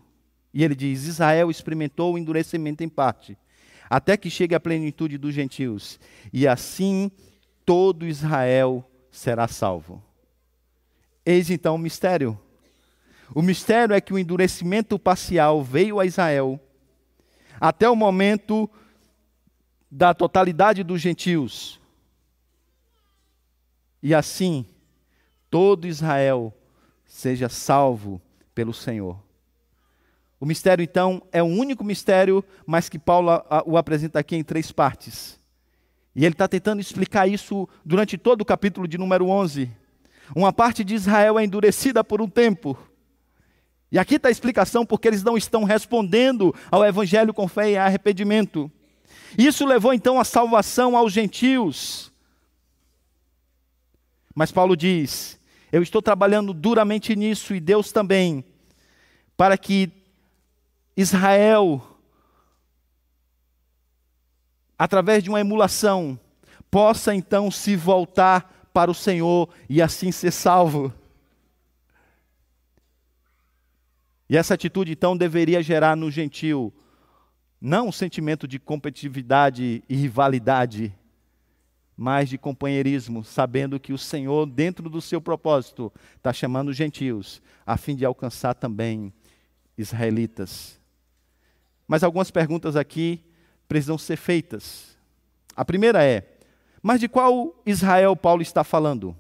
E 0.55 0.63
ele 0.63 0.77
diz: 0.77 1.09
Israel 1.09 1.51
experimentou 1.51 2.15
o 2.15 2.19
endurecimento 2.19 2.85
em 2.85 2.89
parte, 2.89 3.37
até 3.91 4.17
que 4.17 4.31
chegue 4.31 4.55
a 4.55 4.61
plenitude 4.61 5.19
dos 5.19 5.35
gentios, 5.35 5.99
e 6.33 6.47
assim 6.47 7.11
todo 7.65 8.07
Israel 8.07 8.89
será 9.11 9.49
salvo. 9.49 10.01
Eis 11.25 11.51
então 11.51 11.75
o 11.75 11.79
mistério. 11.79 12.39
O 13.35 13.43
mistério 13.43 13.95
é 13.95 14.01
que 14.01 14.15
o 14.15 14.19
endurecimento 14.19 14.99
parcial 14.99 15.63
veio 15.63 15.99
a 15.99 16.07
Israel 16.07 16.61
até 17.61 17.89
o 17.89 17.97
momento 17.97 18.69
da 19.91 20.13
totalidade 20.13 20.83
dos 20.83 21.01
gentios. 21.01 21.81
E 24.03 24.15
assim, 24.15 24.67
todo 25.51 25.87
Israel 25.87 26.55
seja 27.07 27.49
salvo 27.49 28.21
pelo 28.55 28.73
Senhor. 28.73 29.19
O 30.39 30.45
mistério, 30.45 30.83
então, 30.83 31.23
é 31.33 31.43
o 31.43 31.47
único 31.47 31.83
mistério, 31.83 32.45
mas 32.67 32.89
que 32.89 32.99
Paulo 32.99 33.31
o 33.65 33.79
apresenta 33.79 34.19
aqui 34.19 34.37
em 34.37 34.45
três 34.45 34.71
partes. 34.71 35.41
E 36.15 36.25
ele 36.25 36.35
está 36.35 36.47
tentando 36.47 36.81
explicar 36.81 37.27
isso 37.27 37.69
durante 37.85 38.19
todo 38.19 38.43
o 38.43 38.45
capítulo 38.45 38.87
de 38.87 38.99
número 38.99 39.29
11. 39.29 39.71
Uma 40.35 40.53
parte 40.53 40.85
de 40.85 40.95
Israel 40.95 41.39
é 41.39 41.45
endurecida 41.45 42.05
por 42.05 42.21
um 42.21 42.29
tempo. 42.29 42.77
E 43.91 43.99
aqui 43.99 44.17
está 44.17 44.29
a 44.29 44.33
explicação 44.33 44.85
porque 44.85 45.07
eles 45.07 45.23
não 45.23 45.37
estão 45.37 45.65
respondendo 45.65 46.55
ao 46.71 46.85
Evangelho 46.85 47.33
com 47.33 47.47
fé 47.47 47.71
e 47.71 47.77
arrependimento. 47.77 48.71
Isso 49.39 49.65
levou 49.65 49.93
então 49.93 50.19
a 50.19 50.25
salvação 50.25 50.97
aos 50.97 51.13
gentios. 51.13 52.13
Mas 54.35 54.51
Paulo 54.53 54.77
diz: 54.77 55.39
Eu 55.71 55.83
estou 55.83 56.03
trabalhando 56.03 56.53
duramente 56.53 57.15
nisso 57.15 57.55
e 57.55 57.61
Deus 57.61 57.93
também, 57.93 58.45
para 59.37 59.57
que 59.57 59.91
Israel, 60.97 61.81
através 64.79 65.23
de 65.23 65.31
uma 65.31 65.41
emulação, 65.41 66.19
possa 66.71 67.15
então 67.15 67.51
se 67.51 67.77
voltar 67.77 68.69
para 68.73 68.91
o 68.91 68.95
Senhor 68.95 69.49
e 69.69 69.81
assim 69.81 70.11
ser 70.13 70.33
salvo. 70.33 70.93
E 74.29 74.37
essa 74.37 74.55
atitude, 74.55 74.93
então, 74.93 75.17
deveria 75.17 75.63
gerar 75.63 75.97
no 75.97 76.11
gentil 76.11 76.73
não 77.61 77.89
um 77.89 77.93
sentimento 77.93 78.47
de 78.47 78.59
competitividade 78.59 79.83
e 79.89 79.97
rivalidade, 79.97 80.93
mas 81.97 82.29
de 82.29 82.37
companheirismo, 82.37 83.25
sabendo 83.25 83.81
que 83.81 83.93
o 83.93 83.99
Senhor, 83.99 84.47
dentro 84.47 84.91
do 84.91 85.01
seu 85.01 85.21
propósito, 85.21 85.93
está 86.17 86.33
chamando 86.33 86.69
os 86.69 86.77
gentios, 86.77 87.41
a 87.65 87.77
fim 87.77 87.97
de 87.97 88.05
alcançar 88.05 88.55
também 88.55 89.13
israelitas. 89.79 90.79
Mas 91.89 92.03
algumas 92.03 92.31
perguntas 92.31 92.77
aqui 92.77 93.25
precisam 93.67 93.97
ser 93.97 94.17
feitas. 94.17 94.97
A 95.55 95.65
primeira 95.65 96.05
é: 96.05 96.39
mas 96.83 97.01
de 97.01 97.09
qual 97.09 97.55
Israel 97.65 98.15
Paulo 98.15 98.43
está 98.43 98.63
falando? 98.63 99.17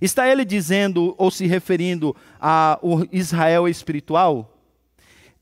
Está 0.00 0.28
ele 0.28 0.44
dizendo 0.44 1.14
ou 1.18 1.30
se 1.30 1.46
referindo 1.46 2.14
ao 2.40 2.80
Israel 3.12 3.68
espiritual? 3.68 4.50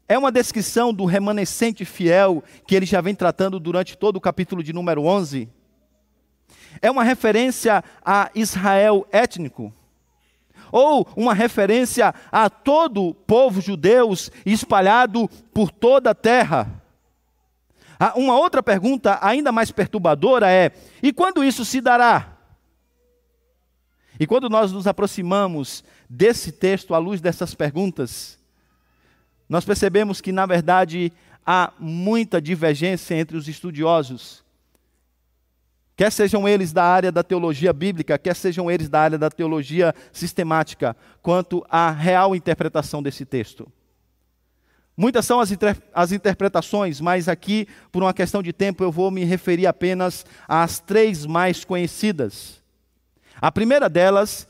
É 0.09 0.19
uma 0.19 0.33
descrição 0.33 0.93
do 0.93 1.05
remanescente 1.05 1.85
fiel 1.85 2.43
que 2.67 2.75
ele 2.75 2.85
já 2.85 3.01
vem 3.01 3.15
tratando 3.15 3.59
durante 3.59 3.97
todo 3.97 4.17
o 4.17 4.21
capítulo 4.21 4.63
de 4.63 4.73
número 4.73 5.05
11? 5.05 5.49
É 6.81 6.91
uma 6.91 7.05
referência 7.05 7.83
a 8.05 8.31
Israel 8.35 9.07
étnico? 9.11 9.73
Ou 10.71 11.07
uma 11.17 11.35
referência 11.35 12.15
a 12.31 12.49
todo 12.49 13.15
povo 13.27 13.61
judeu 13.61 14.13
espalhado 14.45 15.29
por 15.53 15.71
toda 15.71 16.11
a 16.11 16.15
terra? 16.15 16.83
Ah, 17.99 18.15
uma 18.17 18.37
outra 18.37 18.63
pergunta 18.63 19.19
ainda 19.23 19.53
mais 19.53 19.71
perturbadora 19.71 20.51
é: 20.51 20.73
e 21.03 21.13
quando 21.13 21.45
isso 21.45 21.65
se 21.65 21.81
dará? 21.81 22.32
E 24.19 24.27
quando 24.27 24.49
nós 24.49 24.73
nos 24.73 24.87
aproximamos 24.87 25.83
desse 26.09 26.53
texto 26.53 26.95
à 26.95 26.99
luz 26.99 27.21
dessas 27.21 27.55
perguntas, 27.55 28.39
nós 29.49 29.65
percebemos 29.65 30.21
que, 30.21 30.33
na 30.33 30.47
verdade, 30.47 31.13
há 31.45 31.73
muita 31.79 32.41
divergência 32.41 33.15
entre 33.15 33.37
os 33.37 33.49
estudiosos, 33.49 34.43
quer 35.97 36.11
sejam 36.11 36.49
eles 36.49 36.73
da 36.73 36.85
área 36.85 37.13
da 37.13 37.23
teologia 37.23 37.73
bíblica, 37.73 38.19
quer 38.19 38.37
sejam 38.37 38.71
eles 38.71 38.89
da 38.89 39.01
área 39.01 39.19
da 39.19 39.31
teologia 39.31 39.95
sistemática, 40.13 40.97
quanto 41.21 41.65
à 41.69 41.91
real 41.91 42.35
interpretação 42.35 43.03
desse 43.03 43.25
texto. 43.25 43.71
Muitas 44.97 45.25
são 45.25 45.41
as, 45.41 45.51
inter 45.51 45.77
as, 45.93 46.13
interpretações, 46.13 47.01
mas 47.01 47.29
aqui, 47.29 47.67
por 47.91 48.03
uma 48.03 48.13
questão 48.13 48.43
de 48.43 48.53
tempo, 48.53 48.85
eu 48.85 48.93
vou 48.93 49.11
me 49.11 49.25
referir 49.25 49.67
apenas 49.67 50.25
às 50.47 50.81
três 50.81 51.27
mais 51.27 51.65
conhecidas. 51.65 52.62
A 53.43 53.51
primeira 53.51 53.89
delas 53.89 54.47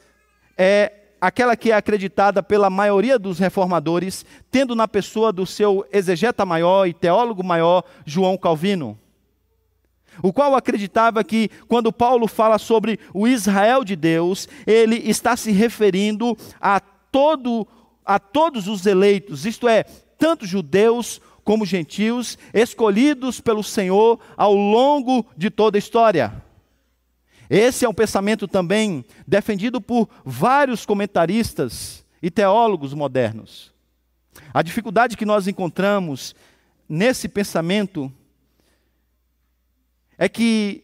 é 0.54 0.92
aquela 1.18 1.56
que 1.56 1.72
é 1.72 1.74
acreditada 1.74 2.42
pela 2.42 2.68
maioria 2.68 3.18
dos 3.18 3.38
reformadores, 3.38 4.22
tendo 4.50 4.76
na 4.76 4.86
pessoa 4.86 5.32
do 5.32 5.46
seu 5.46 5.86
exegeta 5.90 6.44
maior 6.44 6.86
e 6.86 6.92
teólogo 6.92 7.42
maior, 7.42 7.84
João 8.04 8.36
Calvino. 8.36 8.98
o 10.22 10.30
qual 10.30 10.54
acreditava 10.54 11.24
que 11.24 11.48
quando 11.66 11.90
Paulo 11.90 12.28
fala 12.28 12.58
sobre 12.58 13.00
o 13.14 13.26
Israel 13.26 13.82
de 13.82 13.96
Deus, 13.96 14.46
ele 14.66 14.96
está 14.96 15.38
se 15.38 15.50
referindo 15.52 16.36
a 16.60 16.78
todo 16.78 17.66
a 18.04 18.18
todos 18.18 18.68
os 18.68 18.84
eleitos, 18.84 19.46
isto 19.46 19.66
é, 19.66 19.84
tanto 20.18 20.44
judeus 20.44 21.18
como 21.44 21.64
gentios, 21.64 22.36
escolhidos 22.52 23.40
pelo 23.40 23.62
Senhor 23.62 24.18
ao 24.36 24.52
longo 24.54 25.24
de 25.34 25.48
toda 25.48 25.78
a 25.78 25.80
história. 25.80 26.42
Esse 27.54 27.84
é 27.84 27.88
um 27.88 27.92
pensamento 27.92 28.48
também 28.48 29.04
defendido 29.28 29.78
por 29.78 30.08
vários 30.24 30.86
comentaristas 30.86 32.02
e 32.22 32.30
teólogos 32.30 32.94
modernos. 32.94 33.74
A 34.54 34.62
dificuldade 34.62 35.18
que 35.18 35.26
nós 35.26 35.46
encontramos 35.46 36.34
nesse 36.88 37.28
pensamento 37.28 38.10
é 40.16 40.30
que 40.30 40.82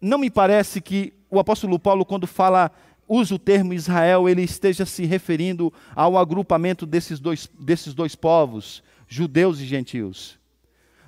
não 0.00 0.18
me 0.18 0.28
parece 0.28 0.80
que 0.80 1.14
o 1.30 1.38
apóstolo 1.38 1.78
Paulo, 1.78 2.04
quando 2.04 2.26
fala, 2.26 2.72
usa 3.06 3.36
o 3.36 3.38
termo 3.38 3.72
Israel, 3.72 4.28
ele 4.28 4.42
esteja 4.42 4.84
se 4.84 5.06
referindo 5.06 5.72
ao 5.94 6.18
agrupamento 6.18 6.84
desses 6.84 7.20
dois, 7.20 7.48
desses 7.60 7.94
dois 7.94 8.16
povos, 8.16 8.82
judeus 9.06 9.60
e 9.60 9.66
gentios. 9.66 10.36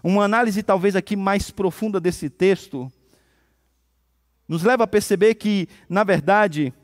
Uma 0.05 0.23
análise 0.23 0.63
talvez 0.63 0.95
aqui 0.95 1.17
mais 1.17 1.51
profunda 1.51 1.99
desse 1.99 2.31
texto 2.31 2.93
nos 4.51 4.65
leva 4.65 4.83
a 4.83 4.89
perceber 4.89 5.37
que, 5.37 5.69
na 5.89 6.03
verdade, 6.03 6.75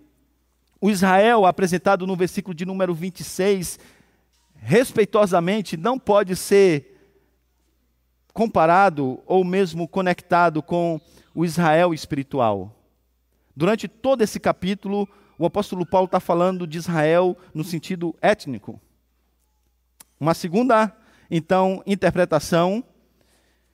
o 0.80 0.88
Israel 0.88 1.44
apresentado 1.44 2.06
no 2.06 2.14
versículo 2.14 2.54
de 2.54 2.64
número 2.64 2.94
26, 2.94 3.80
respeitosamente, 4.54 5.76
não 5.76 5.98
pode 5.98 6.36
ser 6.36 6.96
comparado 8.32 9.20
ou 9.26 9.42
mesmo 9.42 9.88
conectado 9.88 10.62
com 10.62 11.00
o 11.34 11.44
Israel 11.44 11.92
espiritual. 11.92 12.72
Durante 13.56 13.88
todo 13.88 14.22
esse 14.22 14.38
capítulo, 14.38 15.08
o 15.36 15.44
apóstolo 15.44 15.84
Paulo 15.84 16.06
está 16.06 16.20
falando 16.20 16.68
de 16.68 16.78
Israel 16.78 17.36
no 17.52 17.64
sentido 17.64 18.14
étnico. 18.22 18.80
Uma 20.20 20.34
segunda, 20.34 20.96
então, 21.28 21.82
interpretação 21.84 22.84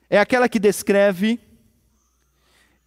é 0.09 0.17
aquela 0.17 0.49
que 0.49 0.57
descreve 0.57 1.39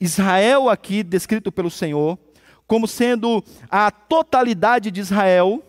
Israel 0.00 0.68
aqui 0.68 1.02
descrito 1.02 1.50
pelo 1.50 1.70
Senhor 1.70 2.18
como 2.66 2.88
sendo 2.88 3.44
a 3.70 3.90
totalidade 3.90 4.90
de 4.90 5.00
Israel, 5.00 5.62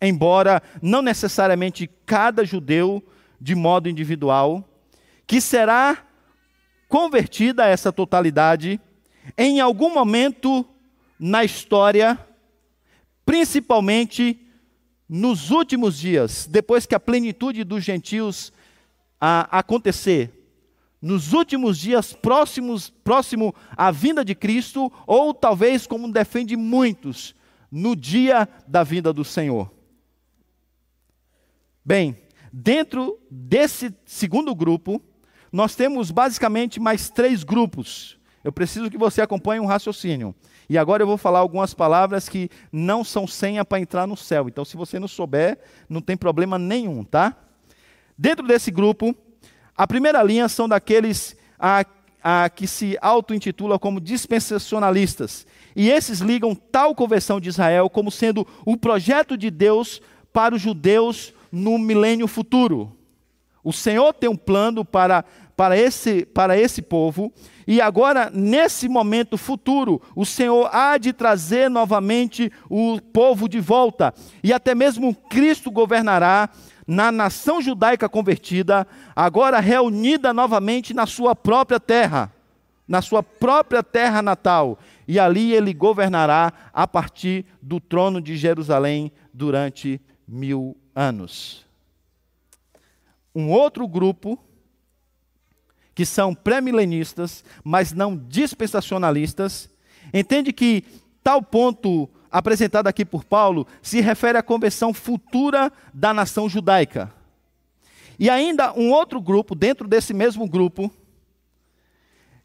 embora 0.00 0.62
não 0.80 1.02
necessariamente 1.02 1.90
cada 2.06 2.44
judeu 2.44 3.02
de 3.40 3.54
modo 3.54 3.88
individual, 3.88 4.64
que 5.26 5.40
será 5.40 6.06
convertida 6.88 7.66
essa 7.66 7.92
totalidade 7.92 8.80
em 9.36 9.60
algum 9.60 9.92
momento 9.92 10.64
na 11.18 11.44
história, 11.44 12.18
principalmente 13.26 14.40
nos 15.08 15.50
últimos 15.50 15.98
dias, 15.98 16.46
depois 16.48 16.86
que 16.86 16.94
a 16.94 17.00
plenitude 17.00 17.64
dos 17.64 17.82
gentios 17.82 18.52
a, 19.20 19.58
acontecer, 19.58 20.37
nos 21.00 21.32
últimos 21.32 21.78
dias 21.78 22.12
próximos, 22.12 22.90
próximo 22.90 23.54
à 23.76 23.90
vinda 23.90 24.24
de 24.24 24.34
Cristo, 24.34 24.92
ou 25.06 25.32
talvez, 25.32 25.86
como 25.86 26.10
defende 26.10 26.56
muitos, 26.56 27.34
no 27.70 27.94
dia 27.94 28.48
da 28.66 28.82
vinda 28.82 29.12
do 29.12 29.24
Senhor. 29.24 29.70
Bem, 31.84 32.18
dentro 32.52 33.18
desse 33.30 33.94
segundo 34.04 34.54
grupo, 34.54 35.00
nós 35.52 35.74
temos 35.74 36.10
basicamente 36.10 36.80
mais 36.80 37.08
três 37.08 37.44
grupos. 37.44 38.18
Eu 38.42 38.52
preciso 38.52 38.90
que 38.90 38.98
você 38.98 39.20
acompanhe 39.20 39.60
um 39.60 39.66
raciocínio. 39.66 40.34
E 40.68 40.76
agora 40.76 41.02
eu 41.02 41.06
vou 41.06 41.16
falar 41.16 41.38
algumas 41.38 41.72
palavras 41.72 42.28
que 42.28 42.50
não 42.70 43.02
são 43.02 43.26
senha 43.26 43.64
para 43.64 43.80
entrar 43.80 44.06
no 44.06 44.16
céu. 44.16 44.48
Então, 44.48 44.64
se 44.64 44.76
você 44.76 44.98
não 44.98 45.08
souber, 45.08 45.58
não 45.88 46.00
tem 46.00 46.16
problema 46.16 46.58
nenhum, 46.58 47.04
tá? 47.04 47.36
Dentro 48.16 48.46
desse 48.46 48.70
grupo, 48.70 49.14
a 49.78 49.86
primeira 49.86 50.20
linha 50.24 50.48
são 50.48 50.68
daqueles 50.68 51.36
a, 51.56 51.86
a, 52.20 52.50
que 52.50 52.66
se 52.66 52.98
auto-intitula 53.00 53.78
como 53.78 54.00
dispensacionalistas. 54.00 55.46
E 55.76 55.88
esses 55.88 56.18
ligam 56.18 56.52
tal 56.52 56.96
conversão 56.96 57.38
de 57.38 57.48
Israel 57.48 57.88
como 57.88 58.10
sendo 58.10 58.44
o 58.66 58.76
projeto 58.76 59.38
de 59.38 59.52
Deus 59.52 60.02
para 60.32 60.56
os 60.56 60.60
judeus 60.60 61.32
no 61.52 61.78
milênio 61.78 62.26
futuro. 62.26 62.92
O 63.62 63.72
Senhor 63.72 64.12
tem 64.14 64.28
um 64.28 64.36
plano 64.36 64.84
para, 64.84 65.24
para, 65.56 65.78
esse, 65.78 66.26
para 66.26 66.58
esse 66.58 66.82
povo, 66.82 67.32
e 67.66 67.80
agora, 67.80 68.30
nesse 68.32 68.88
momento 68.88 69.36
futuro, 69.36 70.00
o 70.16 70.24
Senhor 70.24 70.68
há 70.72 70.96
de 70.96 71.12
trazer 71.12 71.68
novamente 71.68 72.50
o 72.68 73.00
povo 73.12 73.48
de 73.48 73.60
volta, 73.60 74.12
e 74.42 74.52
até 74.52 74.74
mesmo 74.74 75.14
Cristo 75.14 75.70
governará 75.70 76.48
na 76.88 77.12
nação 77.12 77.60
judaica 77.60 78.08
convertida, 78.08 78.86
agora 79.14 79.60
reunida 79.60 80.32
novamente 80.32 80.94
na 80.94 81.04
sua 81.04 81.36
própria 81.36 81.78
terra, 81.78 82.32
na 82.88 83.02
sua 83.02 83.22
própria 83.22 83.82
terra 83.82 84.22
natal, 84.22 84.78
e 85.06 85.20
ali 85.20 85.52
ele 85.52 85.74
governará 85.74 86.50
a 86.72 86.86
partir 86.86 87.44
do 87.60 87.78
trono 87.78 88.22
de 88.22 88.38
Jerusalém 88.38 89.12
durante 89.34 90.00
mil 90.26 90.74
anos. 90.94 91.66
Um 93.34 93.50
outro 93.50 93.86
grupo, 93.86 94.38
que 95.94 96.06
são 96.06 96.34
pré-milenistas, 96.34 97.44
mas 97.62 97.92
não 97.92 98.16
dispensacionalistas, 98.16 99.68
entende 100.14 100.54
que 100.54 100.84
tal 101.22 101.42
ponto 101.42 102.08
apresentada 102.30 102.88
aqui 102.88 103.04
por 103.04 103.24
Paulo 103.24 103.66
se 103.82 104.00
refere 104.00 104.38
à 104.38 104.42
conversão 104.42 104.92
futura 104.92 105.72
da 105.92 106.12
nação 106.12 106.48
judaica. 106.48 107.12
E 108.18 108.28
ainda 108.28 108.72
um 108.72 108.90
outro 108.90 109.20
grupo, 109.20 109.54
dentro 109.54 109.86
desse 109.86 110.12
mesmo 110.12 110.48
grupo, 110.48 110.90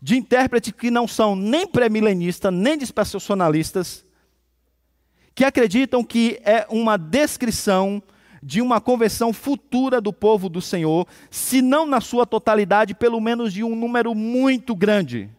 de 0.02 0.18
intérpretes 0.18 0.74
que 0.74 0.92
não 0.92 1.08
são 1.08 1.36
nem 1.36 1.66
pré-milenistas, 1.66 2.54
nem 2.54 2.78
dispensacionalistas, 2.78 4.06
que 5.34 5.44
acreditam 5.44 6.04
que 6.04 6.40
é 6.44 6.68
uma 6.70 6.98
descrição 6.98 8.04
de 8.42 8.62
uma 8.62 8.82
conversão 8.82 9.32
futura 9.32 10.02
do 10.02 10.12
povo 10.12 10.50
do 10.50 10.62
Senhor, 10.62 11.08
se 11.32 11.62
não 11.62 11.86
na 11.86 12.02
sua 12.02 12.26
totalidade, 12.26 12.94
pelo 12.94 13.22
menos 13.22 13.54
de 13.54 13.64
um 13.64 13.76
número 13.76 14.14
muito 14.14 14.76
grande. 14.76 15.30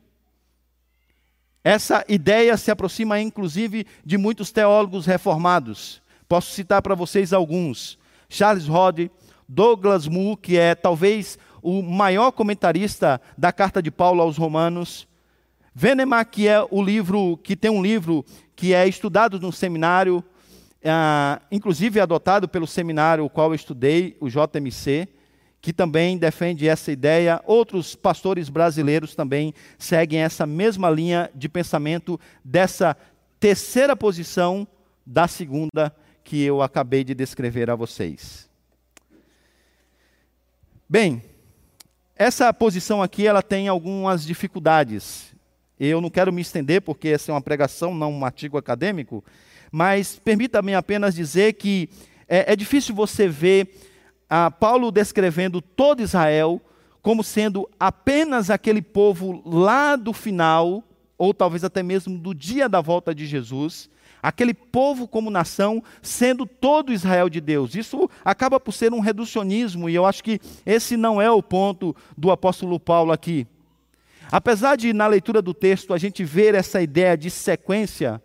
Essa 1.65 2.05
ideia 2.07 2.59
se 2.59 2.71
aproxima 2.71 3.19
inclusive 3.19 3.87
de 4.05 4.19
muitos 4.19 4.53
teólogos 4.53 5.07
reformados. 5.07 6.03
Posso 6.29 6.53
citar 6.53 6.83
para 6.83 6.95
vocês 6.95 7.33
alguns: 7.33 7.99
Charles 8.29 8.67
Rod, 8.67 9.09
Douglas 9.49 10.07
Moo, 10.07 10.37
que 10.37 10.59
é 10.59 10.75
talvez 10.75 11.39
o 11.63 11.83
maior 11.83 12.31
comentarista 12.33 13.19
da 13.39 13.51
carta 13.51 13.83
de 13.83 13.91
Paulo 13.91 14.21
aos 14.21 14.37
Romanos, 14.37 15.09
Venema, 15.75 16.23
que 16.23 16.47
é 16.47 16.63
o 16.71 16.83
livro 16.83 17.39
que 17.39 17.57
tem 17.57 17.71
um 17.71 17.83
livro 17.83 18.25
que 18.55 18.75
é 18.75 18.87
estudado 18.87 19.41
no 19.41 19.51
seminário, 19.51 20.19
uh, 20.19 21.43
inclusive 21.51 21.99
adotado 21.99 22.47
pelo 22.47 22.67
seminário 22.67 23.25
o 23.25 23.31
qual 23.31 23.49
eu 23.49 23.55
estudei, 23.55 24.17
o 24.21 24.29
JMC, 24.29 25.09
que 25.65 25.73
também 25.73 26.19
defende 26.19 26.69
essa 26.69 26.93
ideia. 26.93 27.41
Outros 27.47 27.95
pastores 27.95 28.51
brasileiros 28.51 29.15
também 29.15 29.55
seguem 29.79 30.21
essa 30.21 30.45
mesma 30.45 30.91
linha 30.91 31.31
de 31.35 31.49
pensamento 31.49 32.21
dessa 32.45 32.95
terceira 33.41 33.97
posição 33.97 34.69
da 35.07 35.27
segunda 35.27 35.91
que 36.23 36.43
eu 36.43 36.61
acabei 36.61 37.03
de 37.03 37.15
descrever 37.15 37.71
a 37.71 37.75
vocês. 37.75 38.47
Bem, 40.87 41.23
essa 42.15 42.53
posição 42.53 43.03
aqui 43.03 43.27
ela 43.27 43.43
tem 43.43 43.67
algumas 43.67 44.23
dificuldades. 44.23 45.35
Eu 45.81 45.99
não 45.99 46.11
quero 46.11 46.31
me 46.31 46.43
estender 46.43 46.83
porque 46.83 47.09
essa 47.09 47.33
é 47.33 47.35
uma 47.35 47.41
pregação, 47.41 47.95
não 47.95 48.13
um 48.13 48.25
artigo 48.27 48.59
acadêmico, 48.59 49.25
mas 49.73 50.21
permita-me 50.23 50.75
apenas 50.75 51.15
dizer 51.15 51.55
que 51.55 51.89
é, 52.29 52.53
é 52.53 52.55
difícil 52.55 52.95
você 52.95 53.27
ver 53.27 53.94
Paulo 54.59 54.91
descrevendo 54.91 55.61
todo 55.61 56.03
Israel 56.03 56.61
como 57.05 57.23
sendo 57.23 57.69
apenas 57.79 58.49
aquele 58.49 58.81
povo 58.81 59.43
lá 59.45 59.95
do 59.95 60.13
final, 60.15 60.83
ou 61.19 61.35
talvez 61.35 61.63
até 61.63 61.83
mesmo 61.83 62.19
do 62.19 62.35
dia 62.35 62.67
da 62.67 62.81
volta 62.81 63.15
de 63.15 63.27
Jesus, 63.27 63.91
aquele 64.23 64.55
povo 64.55 65.07
como 65.07 65.31
nação 65.31 65.85
sendo 66.01 66.47
todo 66.47 66.95
Israel 66.95 67.29
de 67.29 67.43
Deus. 67.43 67.75
Isso 67.75 68.09
acaba 68.25 68.59
por 68.59 68.73
ser 68.73 68.95
um 68.95 69.01
reducionismo, 69.01 69.91
e 69.91 69.95
eu 69.95 70.07
acho 70.07 70.25
que 70.25 70.41
esse 70.65 70.97
não 70.97 71.21
é 71.21 71.31
o 71.31 71.43
ponto 71.43 71.95
do 72.17 72.31
apóstolo 72.31 72.81
Paulo 72.81 73.13
aqui. 73.13 73.47
Apesar 74.33 74.77
de, 74.77 74.95
na 74.95 75.07
leitura 75.07 75.43
do 75.43 75.53
texto, 75.53 75.93
a 75.93 75.99
gente 75.99 76.25
ver 76.25 76.55
essa 76.55 76.81
ideia 76.81 77.19
de 77.19 77.31
sequência, 77.31 78.21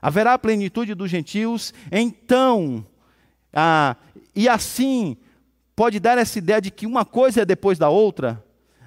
haverá 0.00 0.32
a 0.32 0.38
plenitude 0.38 0.94
dos 0.94 1.10
gentios, 1.10 1.74
então, 1.92 2.82
ah, 3.52 3.94
e 4.34 4.48
assim 4.48 5.18
pode 5.74 5.98
dar 5.98 6.18
essa 6.18 6.38
ideia 6.38 6.60
de 6.60 6.70
que 6.70 6.86
uma 6.86 7.04
coisa 7.04 7.42
é 7.42 7.44
depois 7.44 7.78
da 7.78 7.88
outra, 7.88 8.42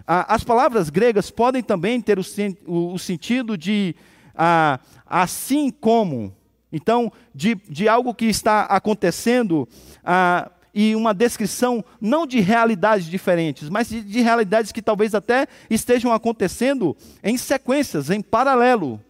as 0.07 0.43
palavras 0.43 0.89
gregas 0.89 1.31
podem 1.31 1.63
também 1.63 1.99
ter 1.99 2.19
o, 2.19 2.23
o, 2.67 2.93
o 2.93 2.99
sentido 2.99 3.57
de 3.57 3.95
ah, 4.35 4.79
assim 5.05 5.71
como. 5.71 6.35
Então, 6.71 7.11
de, 7.33 7.55
de 7.69 7.87
algo 7.87 8.13
que 8.13 8.25
está 8.25 8.61
acontecendo 8.63 9.67
ah, 10.03 10.51
e 10.73 10.95
uma 10.95 11.13
descrição 11.13 11.83
não 11.99 12.27
de 12.27 12.39
realidades 12.39 13.07
diferentes, 13.07 13.69
mas 13.69 13.89
de, 13.89 14.01
de 14.01 14.21
realidades 14.21 14.71
que 14.71 14.81
talvez 14.81 15.15
até 15.15 15.47
estejam 15.69 16.11
acontecendo 16.13 16.95
em 17.23 17.37
sequências, 17.37 18.09
em 18.09 18.21
paralelo. 18.21 19.01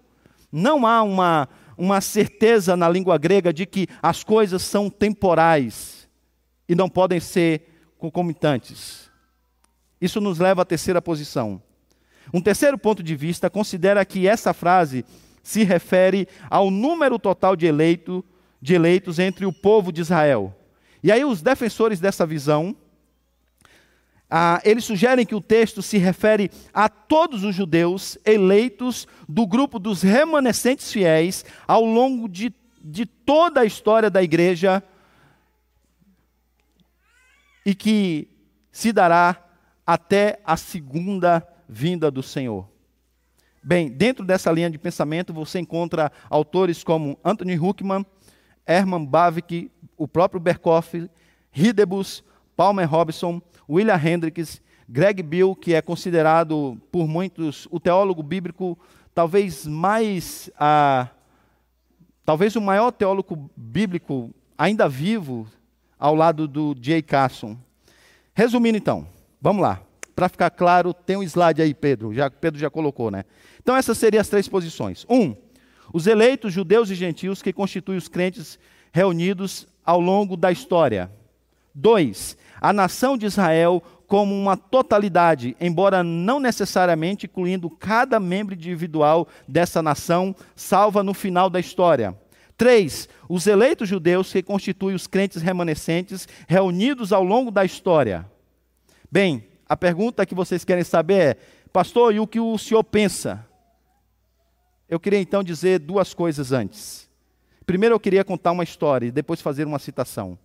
Não 0.50 0.86
há 0.86 1.04
uma, 1.04 1.50
uma 1.78 2.00
certeza 2.00 2.78
na 2.78 2.88
língua 2.88 3.18
grega 3.18 3.52
de 3.52 3.66
que 3.66 3.88
as 4.02 4.24
coisas 4.24 4.62
são 4.62 4.90
temporais 4.90 5.95
e 6.68 6.76
não 6.76 6.90
podem 6.90 7.20
ser 7.20 7.94
concomitantes. 7.98 9.10
Isso 10.00 10.20
nos 10.20 10.40
leva 10.40 10.62
à 10.62 10.66
terceira 10.66 11.02
posição. 11.02 11.62
Um 12.34 12.42
terceiro 12.42 12.78
ponto 12.78 13.04
de 13.04 13.16
vista 13.16 13.50
considera 13.50 14.04
que 14.04 14.28
essa 14.28 14.54
frase 14.54 15.06
se 15.44 15.64
refere 15.64 16.28
ao 16.50 16.72
número 16.72 17.20
total 17.20 17.56
de, 17.56 17.66
eleito, 17.66 18.26
de 18.62 18.74
eleitos 18.74 19.20
entre 19.20 19.46
o 19.46 19.54
povo 19.54 19.92
de 19.92 20.02
Israel. 20.02 20.56
E 21.04 21.12
aí 21.12 21.24
os 21.24 21.42
defensores 21.42 22.00
dessa 22.00 22.26
visão, 22.26 22.76
ah, 24.30 24.60
eles 24.66 24.84
sugerem 24.84 25.26
que 25.26 25.36
o 25.36 25.42
texto 25.42 25.84
se 25.84 26.00
refere 26.00 26.50
a 26.74 26.90
todos 26.90 27.44
os 27.44 27.54
judeus 27.54 28.18
eleitos 28.26 29.08
do 29.30 29.46
grupo 29.46 29.78
dos 29.78 30.02
remanescentes 30.02 30.92
fiéis 30.92 31.46
ao 31.68 31.86
longo 31.86 32.28
de, 32.28 32.52
de 32.84 33.06
toda 33.06 33.62
a 33.62 33.66
história 33.66 34.10
da 34.10 34.24
igreja 34.24 34.84
e 37.66 37.74
que 37.74 38.30
se 38.72 38.94
dará 38.94 39.44
até 39.86 40.40
a 40.46 40.56
segunda 40.56 41.46
vinda 41.68 42.12
do 42.12 42.22
Senhor. 42.22 42.70
Bem, 43.64 43.90
dentro 43.90 44.24
dessa 44.24 44.52
linha 44.52 44.70
de 44.70 44.78
pensamento 44.78 45.34
você 45.34 45.60
encontra 45.60 46.12
autores 46.30 46.84
como 46.84 47.18
Anthony 47.24 47.58
Huckman, 47.58 48.06
Herman 48.66 49.04
Bavinck, 49.06 49.72
o 49.98 50.08
próprio 50.08 50.40
Berkoff, 50.40 51.10
Hidebus, 51.54 52.24
Palmer 52.56 52.90
Robson, 52.90 53.42
William 53.68 53.98
Hendricks, 53.98 54.62
Greg 54.88 55.24
Bill, 55.24 55.56
que 55.56 55.74
é 55.74 55.82
considerado 55.82 56.80
por 56.92 57.08
muitos 57.08 57.68
o 57.72 57.80
teólogo 57.80 58.22
bíblico 58.22 58.78
talvez 59.16 59.66
mais, 59.66 60.52
ah, 60.60 61.08
talvez 62.24 62.56
o 62.56 62.62
maior 62.62 62.92
teólogo 62.92 63.50
bíblico 63.56 64.30
ainda 64.58 64.88
vivo 64.88 65.48
ao 66.06 66.14
lado 66.14 66.48
do 66.48 66.76
J. 66.76 67.02
Carson. 67.02 67.58
Resumindo 68.36 68.78
então, 68.78 69.08
vamos 69.42 69.64
lá. 69.64 69.82
Para 70.16 70.30
ficar 70.30 70.52
claro, 70.52 70.94
tem 70.94 71.18
um 71.18 71.24
slide 71.24 71.64
aí, 71.64 71.74
Pedro. 71.74 72.14
Já, 72.14 72.30
Pedro 72.30 72.60
já 72.60 72.70
colocou, 72.70 73.10
né? 73.10 73.26
Então 73.60 73.76
essas 73.76 73.98
seriam 73.98 74.22
as 74.22 74.30
três 74.30 74.48
posições. 74.48 75.04
Um, 75.10 75.36
os 75.92 76.06
eleitos 76.06 76.54
judeus 76.54 76.92
e 76.92 76.96
gentios 76.96 77.42
que 77.42 77.52
constituem 77.52 77.98
os 77.98 78.08
crentes 78.08 78.60
reunidos 78.94 79.68
ao 79.84 80.00
longo 80.00 80.38
da 80.38 80.52
história. 80.52 81.10
Dois, 81.74 82.38
a 82.62 82.72
nação 82.72 83.18
de 83.18 83.26
Israel 83.26 83.82
como 84.06 84.36
uma 84.36 84.56
totalidade, 84.56 85.58
embora 85.60 86.04
não 86.04 86.40
necessariamente 86.40 87.26
incluindo 87.26 87.68
cada 87.68 88.20
membro 88.20 88.54
individual 88.54 89.28
dessa 89.48 89.82
nação, 89.82 90.36
salva 90.56 91.02
no 91.02 91.16
final 91.16 91.50
da 91.50 91.60
história. 91.60 92.16
Três, 92.58 93.10
os 93.28 93.48
eleitos 93.48 93.90
judeus 93.90 94.32
que 94.32 94.42
constituem 94.42 94.96
os 94.96 95.08
crentes 95.08 95.42
remanescentes 95.42 96.28
reunidos 96.48 97.12
ao 97.12 97.24
longo 97.24 97.52
da 97.52 97.66
história. 97.66 98.30
Bem, 99.12 99.48
a 99.68 99.76
pergunta 99.76 100.26
que 100.26 100.36
vocês 100.36 100.64
querem 100.64 100.84
saber 100.84 101.20
é, 101.20 101.38
pastor, 101.74 102.14
e 102.14 102.20
o 102.20 102.28
que 102.28 102.40
o 102.40 102.58
senhor 102.58 102.84
pensa? 102.84 103.46
Eu 104.88 105.00
queria 105.00 105.20
então 105.20 105.44
dizer 105.44 105.80
duas 105.80 106.14
coisas 106.14 106.52
antes. 106.52 107.10
Primeiro, 107.66 107.96
eu 107.96 108.00
queria 108.00 108.24
contar 108.24 108.52
uma 108.52 108.64
história 108.64 109.08
e 109.08 109.12
depois 109.12 109.42
fazer 109.42 109.66
uma 109.66 109.80
citação. 109.80 110.38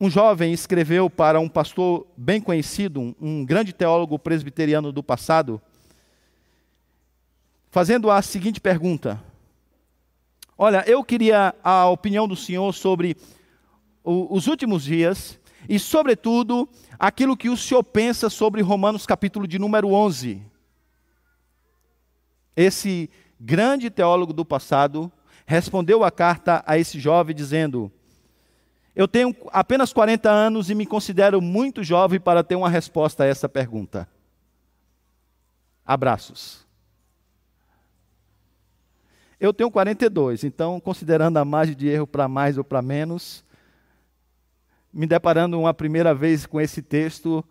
Um 0.00 0.08
jovem 0.08 0.52
escreveu 0.52 1.10
para 1.10 1.40
um 1.40 1.48
pastor 1.48 2.06
bem 2.16 2.40
conhecido, 2.40 3.00
um, 3.00 3.14
um 3.20 3.44
grande 3.44 3.72
teólogo 3.72 4.18
presbiteriano 4.18 4.92
do 4.92 5.02
passado, 5.02 5.60
fazendo 7.70 8.10
a 8.10 8.22
seguinte 8.22 8.60
pergunta: 8.60 9.22
Olha, 10.56 10.84
eu 10.86 11.02
queria 11.02 11.54
a 11.64 11.88
opinião 11.88 12.28
do 12.28 12.36
senhor 12.36 12.72
sobre 12.72 13.16
o, 14.04 14.34
os 14.34 14.46
últimos 14.46 14.84
dias 14.84 15.38
e, 15.68 15.78
sobretudo, 15.78 16.68
aquilo 16.98 17.36
que 17.36 17.48
o 17.48 17.56
senhor 17.56 17.82
pensa 17.82 18.30
sobre 18.30 18.62
Romanos 18.62 19.04
capítulo 19.04 19.48
de 19.48 19.58
número 19.58 19.92
11. 19.92 20.40
Esse 22.56 23.10
grande 23.40 23.90
teólogo 23.90 24.32
do 24.32 24.44
passado 24.44 25.10
respondeu 25.44 26.04
a 26.04 26.10
carta 26.10 26.62
a 26.66 26.78
esse 26.78 27.00
jovem 27.00 27.34
dizendo: 27.34 27.90
Eu 28.94 29.08
tenho 29.08 29.34
apenas 29.52 29.92
40 29.92 30.30
anos 30.30 30.70
e 30.70 30.74
me 30.74 30.86
considero 30.86 31.40
muito 31.40 31.82
jovem 31.82 32.20
para 32.20 32.44
ter 32.44 32.54
uma 32.54 32.68
resposta 32.68 33.24
a 33.24 33.26
essa 33.26 33.48
pergunta. 33.48 34.08
Abraços. 35.84 36.63
Eu 39.40 39.52
tenho 39.52 39.70
42, 39.70 40.44
então, 40.44 40.78
considerando 40.80 41.36
a 41.38 41.44
margem 41.44 41.74
de 41.74 41.88
erro 41.88 42.06
para 42.06 42.28
mais 42.28 42.56
ou 42.56 42.64
para 42.64 42.80
menos, 42.80 43.44
me 44.92 45.06
deparando 45.06 45.58
uma 45.58 45.74
primeira 45.74 46.14
vez 46.14 46.46
com 46.46 46.60
esse 46.60 46.80
texto, 46.80 47.44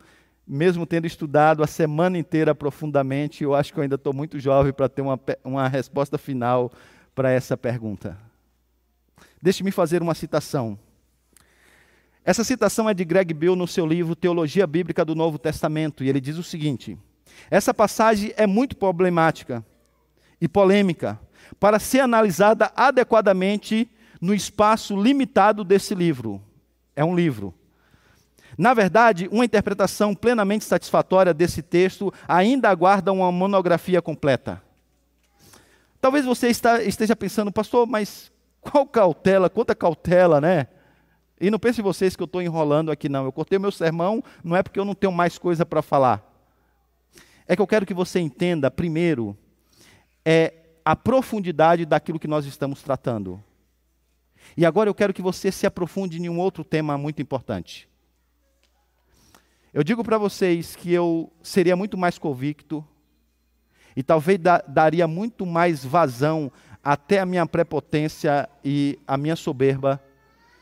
mesmo 0.48 0.86
tendo 0.86 1.06
estudado 1.06 1.62
a 1.62 1.68
semana 1.68 2.18
inteira 2.18 2.56
profundamente, 2.56 3.44
eu 3.44 3.54
acho 3.54 3.74
que 3.74 3.80
eu 3.80 3.84
ainda 3.84 3.96
estou 3.96 4.14
muito 4.14 4.40
jovem 4.40 4.72
para 4.72 4.88
ter 4.88 5.02
uma, 5.02 5.20
uma 5.44 5.68
resposta 5.68 6.18
final 6.18 6.72
para 7.14 7.32
essa 7.32 7.58
pergunta. 7.58 8.18
Deixe-me 9.42 9.72
fazer 9.72 10.02
uma 10.02 10.16
citação. 10.16 10.80
Essa 12.24 12.46
citação 12.46 12.90
é 12.90 12.94
de 12.94 13.04
Greg 13.04 13.34
Bill 13.34 13.56
no 13.56 13.68
seu 13.68 13.86
livro 13.86 14.16
Teologia 14.16 14.66
Bíblica 14.66 15.04
do 15.04 15.14
Novo 15.14 15.38
Testamento, 15.38 16.04
e 16.04 16.10
ele 16.10 16.22
diz 16.22 16.38
o 16.38 16.44
seguinte: 16.44 16.98
essa 17.52 17.74
passagem 17.74 18.34
é 18.38 18.48
muito 18.48 18.78
problemática 18.78 19.66
e 20.40 20.48
polêmica 20.48 21.20
para 21.60 21.80
ser 21.80 22.02
analisada 22.02 22.72
adequadamente 22.76 23.90
no 24.20 24.34
espaço 24.34 24.96
limitado 24.96 25.64
desse 25.64 25.94
livro. 25.94 26.42
É 26.96 27.04
um 27.04 27.16
livro. 27.16 27.54
Na 28.58 28.74
verdade, 28.74 29.28
uma 29.32 29.46
interpretação 29.46 30.14
plenamente 30.14 30.64
satisfatória 30.64 31.34
desse 31.34 31.62
texto 31.62 32.14
ainda 32.28 32.70
aguarda 32.70 33.12
uma 33.12 33.32
monografia 33.32 34.02
completa. 34.02 34.62
Talvez 36.00 36.26
você 36.26 36.50
esteja 36.50 37.16
pensando, 37.16 37.52
pastor, 37.52 37.88
mas 37.88 38.32
qual 38.62 38.86
cautela, 38.86 39.50
quanta 39.50 39.74
cautela, 39.74 40.40
né? 40.40 40.68
E 41.42 41.50
não 41.50 41.60
pense 41.60 41.82
vocês 41.82 42.16
que 42.16 42.22
eu 42.22 42.26
estou 42.26 42.42
enrolando 42.42 42.92
aqui, 42.92 43.10
não. 43.10 43.26
Eu 43.26 43.32
cortei 43.32 43.58
meu 43.58 43.72
sermão, 43.72 44.24
não 44.44 44.56
é 44.56 44.62
porque 44.62 44.80
eu 44.80 44.86
não 44.86 44.94
tenho 44.94 45.12
mais 45.12 45.38
coisa 45.38 45.66
para 45.66 45.82
falar. 45.82 46.24
É 47.48 47.56
que 47.56 47.62
eu 47.62 47.68
quero 47.68 47.86
que 47.86 47.94
você 47.94 48.20
entenda, 48.20 48.70
primeiro, 48.72 49.38
é 50.24 50.54
a 50.86 50.96
profundidade 50.96 51.86
daquilo 51.86 52.20
que 52.20 52.28
nós 52.28 52.46
estamos 52.46 52.82
tratando. 52.82 53.42
E 54.58 54.66
agora 54.66 54.90
eu 54.90 54.94
quero 54.94 55.14
que 55.14 55.22
você 55.22 55.52
se 55.52 55.66
aprofunde 55.66 56.22
em 56.22 56.30
um 56.30 56.40
outro 56.40 56.64
tema 56.64 56.98
muito 56.98 57.22
importante. 57.22 57.88
Eu 59.74 59.84
digo 59.84 60.04
para 60.04 60.18
vocês 60.18 60.76
que 60.76 60.94
eu 60.94 61.32
seria 61.42 61.76
muito 61.76 61.98
mais 61.98 62.18
convicto 62.18 62.86
e 63.96 64.04
talvez 64.04 64.38
da, 64.38 64.60
daria 64.68 65.08
muito 65.08 65.46
mais 65.46 65.84
vazão 65.84 66.52
até 66.84 67.20
a 67.20 67.26
minha 67.26 67.46
prepotência 67.46 68.48
e 68.64 69.00
a 69.08 69.18
minha 69.18 69.36
soberba 69.36 70.04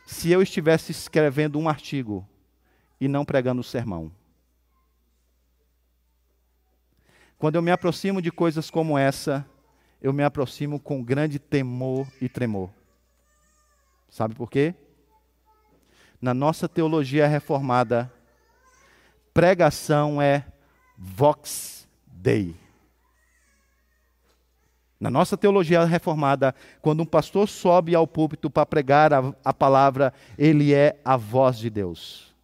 se 0.05 0.31
eu 0.31 0.41
estivesse 0.41 0.91
escrevendo 0.91 1.59
um 1.59 1.67
artigo 1.67 2.27
e 2.99 3.07
não 3.07 3.25
pregando 3.25 3.61
o 3.61 3.63
sermão. 3.63 4.11
Quando 7.37 7.55
eu 7.55 7.61
me 7.61 7.71
aproximo 7.71 8.21
de 8.21 8.31
coisas 8.31 8.69
como 8.69 8.97
essa, 8.97 9.45
eu 10.01 10.11
me 10.11 10.23
aproximo 10.23 10.79
com 10.79 11.03
grande 11.03 11.37
temor 11.37 12.07
e 12.19 12.27
tremor. 12.27 12.69
Sabe 14.09 14.33
por 14.33 14.49
quê? 14.49 14.73
Na 16.19 16.33
nossa 16.33 16.67
teologia 16.67 17.27
reformada, 17.27 18.11
pregação 19.33 20.21
é 20.21 20.45
vox 20.97 21.87
dei. 22.05 22.55
Na 24.99 25.09
nossa 25.09 25.35
teologia 25.35 25.83
reformada, 25.83 26.53
quando 26.79 27.01
um 27.01 27.05
pastor 27.05 27.47
sobe 27.47 27.95
ao 27.95 28.05
púlpito 28.05 28.51
para 28.51 28.65
pregar 28.67 29.11
a, 29.11 29.33
a, 29.43 29.51
palavra, 29.51 30.13
ele 30.37 30.75
é 30.75 30.99
a 31.03 31.17
voz 31.17 31.57
de 31.57 31.71
Deus. 31.71 32.35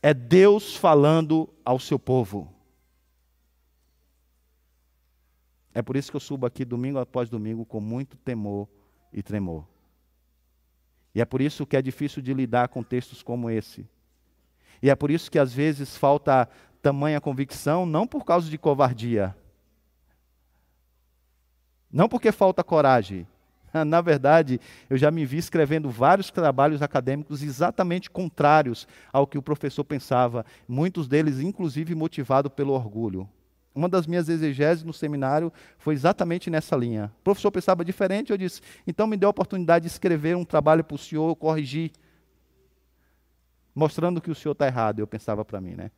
É 0.00 0.14
Deus 0.14 0.74
falando 0.74 1.48
ao 1.62 1.78
seu 1.78 1.98
povo. 1.98 2.50
É 5.74 5.80
por 5.80 5.96
isso 5.96 6.10
que 6.10 6.16
eu 6.16 6.20
subo 6.20 6.46
aqui 6.46 6.64
domingo 6.64 6.98
após 6.98 7.28
domingo 7.28 7.64
com 7.64 7.80
muito 7.80 8.16
temor 8.16 8.68
e 9.12 9.22
tremor. 9.22 9.66
E 11.14 11.20
é 11.20 11.24
por 11.24 11.40
isso 11.40 11.66
que 11.66 11.76
é 11.76 11.82
difícil 11.82 12.22
de 12.22 12.32
lidar 12.32 12.68
com 12.68 12.82
textos 12.82 13.22
como 13.22 13.50
esse. 13.50 13.86
E 14.82 14.90
é 14.90 14.94
por 14.94 15.10
isso 15.10 15.30
que 15.30 15.38
às 15.38 15.52
vezes 15.52 15.96
falta 15.96 16.48
tamanha 16.80 17.20
convicção 17.20 17.86
não 17.86 18.06
por 18.06 18.24
causa 18.24 18.50
de 18.50 18.58
covardia, 18.58 19.36
não 21.92 22.08
porque 22.08 22.32
falta 22.32 22.64
coragem. 22.64 23.26
Na 23.86 24.00
verdade, 24.00 24.60
eu 24.88 24.96
já 24.96 25.10
me 25.10 25.24
vi 25.24 25.36
escrevendo 25.36 25.90
vários 25.90 26.30
trabalhos 26.30 26.80
acadêmicos 26.82 27.42
exatamente 27.42 28.10
contrários 28.10 28.88
ao 29.12 29.26
que 29.26 29.36
o 29.36 29.42
professor 29.42 29.84
pensava, 29.84 30.44
muitos 30.66 31.06
deles, 31.06 31.38
inclusive, 31.40 31.94
motivados 31.94 32.52
pelo 32.52 32.72
orgulho. 32.72 33.28
Uma 33.74 33.88
das 33.88 34.06
minhas 34.06 34.28
exegeses 34.28 34.84
no 34.84 34.92
seminário 34.92 35.52
foi 35.78 35.94
exatamente 35.94 36.50
nessa 36.50 36.76
linha. 36.76 37.10
O 37.20 37.22
professor 37.22 37.50
pensava 37.50 37.84
diferente, 37.84 38.30
eu 38.30 38.36
disse, 38.36 38.60
então 38.86 39.06
me 39.06 39.16
dê 39.16 39.24
a 39.24 39.30
oportunidade 39.30 39.84
de 39.84 39.90
escrever 39.90 40.36
um 40.36 40.44
trabalho 40.44 40.84
para 40.84 40.94
o 40.94 40.98
senhor 40.98 41.34
corrigir, 41.36 41.90
mostrando 43.74 44.20
que 44.20 44.30
o 44.30 44.34
senhor 44.34 44.52
está 44.52 44.66
errado, 44.66 44.98
eu 44.98 45.06
pensava 45.06 45.44
para 45.44 45.60
mim, 45.60 45.74
né? 45.74 45.90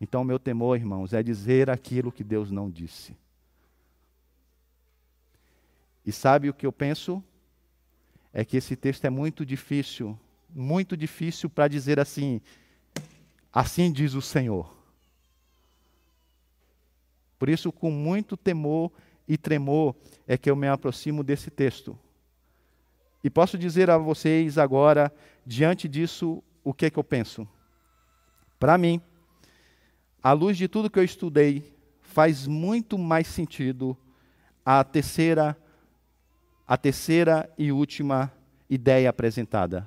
Então, 0.00 0.22
meu 0.22 0.38
temor, 0.38 0.76
irmãos, 0.76 1.12
é 1.12 1.22
dizer 1.22 1.70
aquilo 1.70 2.12
que 2.12 2.22
Deus 2.22 2.50
não 2.50 2.70
disse. 2.70 3.16
E 6.04 6.12
sabe 6.12 6.48
o 6.48 6.54
que 6.54 6.66
eu 6.66 6.72
penso? 6.72 7.24
É 8.32 8.44
que 8.44 8.56
esse 8.56 8.76
texto 8.76 9.04
é 9.04 9.10
muito 9.10 9.46
difícil, 9.46 10.18
muito 10.50 10.96
difícil 10.96 11.48
para 11.48 11.66
dizer 11.68 11.98
assim, 11.98 12.40
assim 13.54 13.92
diz 13.92 14.14
o 14.14 14.20
Senhor. 14.20 14.74
Por 17.38 17.48
isso, 17.48 17.70
com 17.70 17.90
muito 17.90 18.36
temor 18.36 18.90
e 19.28 19.38
tremor, 19.38 19.94
é 20.26 20.36
que 20.36 20.50
eu 20.50 20.56
me 20.56 20.66
aproximo 20.66 21.22
desse 21.22 21.50
texto. 21.50 21.96
E 23.22 23.30
posso 23.30 23.56
dizer 23.56 23.88
a 23.88 23.96
vocês 23.96 24.58
agora, 24.58 25.12
diante 25.46 25.88
disso, 25.88 26.42
o 26.64 26.74
que 26.74 26.86
é 26.86 26.90
que 26.90 26.98
eu 26.98 27.04
penso. 27.04 27.46
Para 28.58 28.76
mim, 28.76 29.00
à 30.22 30.32
luz 30.32 30.56
de 30.56 30.66
tudo 30.66 30.90
que 30.90 30.98
eu 30.98 31.04
estudei, 31.04 31.72
faz 32.00 32.46
muito 32.46 32.98
mais 32.98 33.26
sentido 33.26 33.96
a 34.64 34.82
terceira 34.82 35.56
a 36.66 36.78
terceira 36.78 37.52
e 37.58 37.70
última 37.70 38.32
ideia 38.70 39.10
apresentada. 39.10 39.86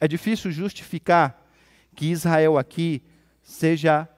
É 0.00 0.08
difícil 0.08 0.50
justificar 0.50 1.41
que 1.94 2.06
Israel 2.06 2.58
aqui 2.58 3.02
seja 3.42 4.08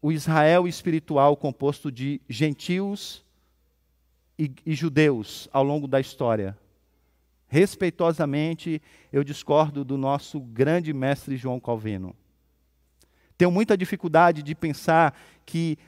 o 0.00 0.12
Israel 0.12 0.68
espiritual 0.68 1.36
composto 1.36 1.90
de 1.90 2.20
gentios 2.28 3.24
e, 4.38 4.52
e, 4.64 4.74
judeus 4.74 5.48
ao 5.52 5.64
longo 5.64 5.88
da 5.88 5.98
história. 5.98 6.56
Respeitosamente, 7.48 8.82
eu 9.12 9.24
discordo 9.24 9.84
do 9.84 9.96
nosso 9.96 10.40
grande 10.40 10.92
mestre 10.92 11.36
João 11.36 11.58
Calvino. 11.58 12.14
Tenho 13.38 13.50
muita 13.50 13.76
dificuldade 13.76 14.42
de 14.42 14.54
pensar 14.54 15.18
que 15.44 15.78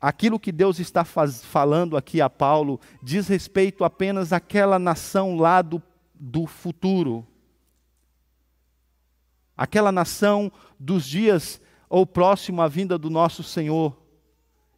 aquilo 0.00 0.38
que 0.38 0.52
Deus 0.52 0.78
está 0.78 1.04
faz, 1.04 1.44
falando 1.44 1.96
aqui 1.96 2.20
a 2.20 2.30
Paulo 2.30 2.80
diz 3.02 3.28
respeito 3.28 3.84
apenas 3.84 4.32
àquela 4.32 4.78
nação 4.78 5.36
lá 5.36 5.62
do, 5.62 5.82
do 6.14 6.46
futuro. 6.46 7.26
Aquela 9.58 9.90
nação 9.90 10.52
dos 10.78 11.04
dias 11.04 11.60
ou 11.90 12.06
próximo 12.06 12.62
à 12.62 12.68
vinda 12.68 12.96
do 12.96 13.10
nosso 13.10 13.42
Senhor. 13.42 14.00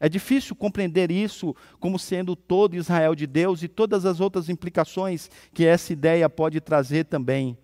É 0.00 0.08
difícil 0.08 0.56
compreender 0.56 1.10
isso 1.10 1.54
como 1.78 1.98
sendo 1.98 2.34
todo 2.34 2.74
Israel 2.74 3.14
de 3.14 3.26
Deus 3.26 3.62
e 3.62 3.68
todas 3.68 4.06
as 4.06 4.18
outras 4.18 4.48
implicações 4.48 5.30
que 5.52 5.66
essa 5.66 5.92
ideia 5.92 6.30
pode 6.30 6.58
trazer 6.58 7.04
também. 7.04 7.58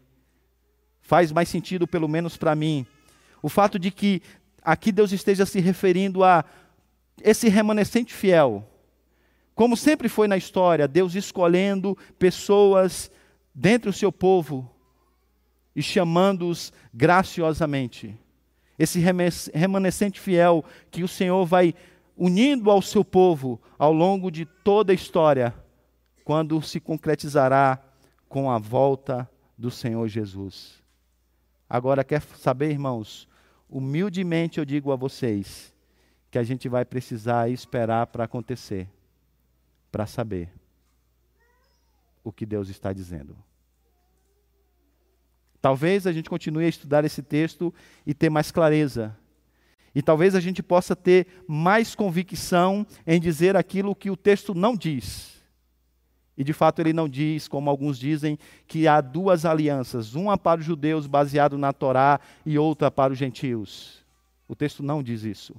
Faz 1.00 1.32
mais 1.32 1.48
sentido, 1.48 1.86
pelo 1.86 2.06
menos 2.06 2.36
para 2.36 2.54
mim, 2.54 2.84
o 3.40 3.48
fato 3.48 3.78
de 3.78 3.90
que 3.90 4.20
aqui 4.62 4.92
Deus 4.92 5.12
esteja 5.12 5.46
se 5.46 5.60
referindo 5.60 6.22
a 6.22 6.44
esse 7.22 7.48
remanescente 7.48 8.12
fiel. 8.12 8.70
Como 9.54 9.74
sempre 9.74 10.06
foi 10.06 10.28
na 10.28 10.36
história, 10.36 10.86
Deus 10.86 11.14
escolhendo 11.14 11.96
pessoas 12.18 13.10
dentre 13.54 13.88
o 13.88 13.92
seu 13.92 14.12
povo 14.12 14.70
e 15.76 15.82
chamando-os 15.82 16.72
graciosamente. 16.92 18.18
Esse 18.78 18.98
remanescente 18.98 20.18
fiel 20.18 20.64
que 20.90 21.04
o 21.04 21.08
Senhor 21.08 21.44
vai 21.44 21.74
unindo 22.16 22.70
ao 22.70 22.80
seu 22.80 23.04
povo 23.04 23.60
ao 23.78 23.92
longo 23.92 24.30
de 24.30 24.46
toda 24.46 24.90
a 24.90 24.94
história, 24.94 25.54
quando 26.24 26.60
se 26.62 26.80
concretizará 26.80 27.78
com 28.26 28.50
a 28.50 28.58
volta 28.58 29.30
do 29.56 29.70
Senhor 29.70 30.08
Jesus. 30.08 30.82
Agora, 31.68 32.02
quer 32.02 32.22
saber, 32.22 32.70
irmãos? 32.70 33.28
Humildemente 33.68 34.58
eu 34.58 34.64
digo 34.64 34.92
a 34.92 34.96
vocês 34.96 35.74
que 36.30 36.38
a 36.38 36.42
gente 36.42 36.68
vai 36.68 36.84
precisar 36.84 37.50
esperar 37.50 38.06
para 38.06 38.24
acontecer, 38.24 38.88
para 39.92 40.06
saber 40.06 40.50
o 42.24 42.32
que 42.32 42.46
Deus 42.46 42.68
está 42.68 42.92
dizendo. 42.92 43.36
Talvez 45.66 46.06
a 46.06 46.12
gente 46.12 46.30
continue 46.30 46.64
a 46.64 46.68
estudar 46.68 47.04
esse 47.04 47.20
texto 47.20 47.74
e 48.06 48.14
ter 48.14 48.30
mais 48.30 48.52
clareza. 48.52 49.16
E 49.92 50.00
talvez 50.00 50.36
a 50.36 50.38
gente 50.38 50.62
possa 50.62 50.94
ter 50.94 51.26
mais 51.48 51.92
convicção 51.92 52.86
em 53.04 53.18
dizer 53.20 53.56
aquilo 53.56 53.92
que 53.92 54.08
o 54.08 54.16
texto 54.16 54.54
não 54.54 54.76
diz. 54.76 55.42
E 56.38 56.44
de 56.44 56.52
fato 56.52 56.78
ele 56.78 56.92
não 56.92 57.08
diz, 57.08 57.48
como 57.48 57.68
alguns 57.68 57.98
dizem, 57.98 58.38
que 58.68 58.86
há 58.86 59.00
duas 59.00 59.44
alianças, 59.44 60.14
uma 60.14 60.38
para 60.38 60.60
os 60.60 60.64
judeus 60.64 61.08
baseado 61.08 61.58
na 61.58 61.72
Torá 61.72 62.20
e 62.46 62.56
outra 62.56 62.88
para 62.88 63.12
os 63.12 63.18
gentios. 63.18 64.04
O 64.46 64.54
texto 64.54 64.84
não 64.84 65.02
diz 65.02 65.24
isso. 65.24 65.52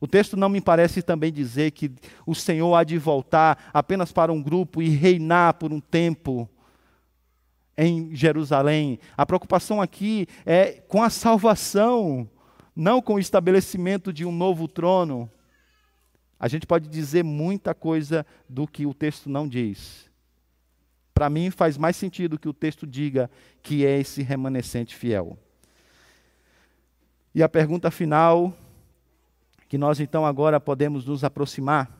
O 0.00 0.06
texto 0.06 0.38
não 0.38 0.48
me 0.48 0.62
parece 0.62 1.02
também 1.02 1.30
dizer 1.30 1.72
que 1.72 1.92
o 2.24 2.34
Senhor 2.34 2.74
há 2.74 2.82
de 2.82 2.96
voltar 2.96 3.68
apenas 3.74 4.10
para 4.10 4.32
um 4.32 4.42
grupo 4.42 4.80
e 4.80 4.88
reinar 4.88 5.52
por 5.52 5.70
um 5.70 5.80
tempo 5.80 6.48
em 7.78 8.12
Jerusalém. 8.12 8.98
A 9.16 9.24
preocupação 9.24 9.80
aqui 9.80 10.26
é 10.44 10.82
com 10.88 11.00
a 11.00 11.08
salvação, 11.08 12.28
não 12.74 13.00
com 13.00 13.14
o 13.14 13.18
estabelecimento 13.20 14.12
de 14.12 14.24
um 14.24 14.32
novo 14.32 14.66
trono. 14.66 15.30
A 16.40 16.48
gente 16.48 16.66
pode 16.66 16.88
dizer 16.88 17.22
muita 17.22 17.72
coisa 17.74 18.26
do 18.48 18.66
que 18.66 18.84
o 18.84 18.92
texto 18.92 19.30
não 19.30 19.48
diz. 19.48 20.10
Para 21.14 21.30
mim, 21.30 21.50
faz 21.50 21.78
mais 21.78 21.96
sentido 21.96 22.38
que 22.38 22.48
o 22.48 22.52
texto 22.52 22.86
diga 22.86 23.30
que 23.62 23.86
é 23.86 24.00
esse 24.00 24.22
remanescente 24.22 24.94
fiel. 24.94 25.38
E 27.34 27.42
a 27.42 27.48
pergunta 27.48 27.90
final, 27.90 28.56
que 29.68 29.78
nós 29.78 30.00
então 30.00 30.26
agora 30.26 30.58
podemos 30.58 31.04
nos 31.04 31.22
aproximar, 31.22 31.96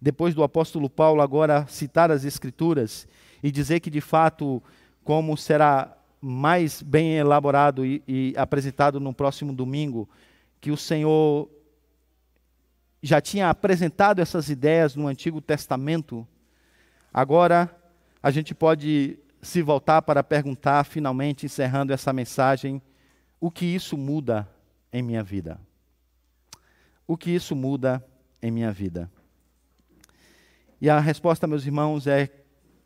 depois 0.00 0.34
do 0.34 0.42
apóstolo 0.42 0.88
Paulo 0.88 1.20
agora 1.20 1.66
citar 1.66 2.10
as 2.10 2.24
Escrituras 2.24 3.06
e 3.42 3.50
dizer 3.50 3.80
que 3.80 3.90
de 3.90 4.00
fato, 4.00 4.62
como 5.04 5.36
será 5.36 5.96
mais 6.20 6.82
bem 6.82 7.16
elaborado 7.16 7.84
e, 7.84 8.02
e 8.06 8.34
apresentado 8.36 9.00
no 9.00 9.14
próximo 9.14 9.52
domingo, 9.52 10.08
que 10.60 10.70
o 10.70 10.76
Senhor 10.76 11.48
já 13.02 13.20
tinha 13.20 13.48
apresentado 13.48 14.20
essas 14.20 14.50
ideias 14.50 14.94
no 14.94 15.06
Antigo 15.06 15.40
Testamento, 15.40 16.26
agora 17.12 17.74
a 18.22 18.30
gente 18.30 18.54
pode 18.54 19.18
se 19.40 19.62
voltar 19.62 20.02
para 20.02 20.22
perguntar, 20.22 20.84
finalmente 20.84 21.46
encerrando 21.46 21.92
essa 21.92 22.12
mensagem, 22.12 22.82
o 23.40 23.50
que 23.50 23.64
isso 23.64 23.96
muda 23.96 24.46
em 24.92 25.02
minha 25.02 25.22
vida? 25.22 25.58
O 27.06 27.16
que 27.16 27.30
isso 27.30 27.56
muda 27.56 28.04
em 28.42 28.50
minha 28.50 28.70
vida? 28.70 29.10
E 30.80 30.90
a 30.90 31.00
resposta, 31.00 31.46
meus 31.46 31.64
irmãos, 31.64 32.06
é 32.06 32.30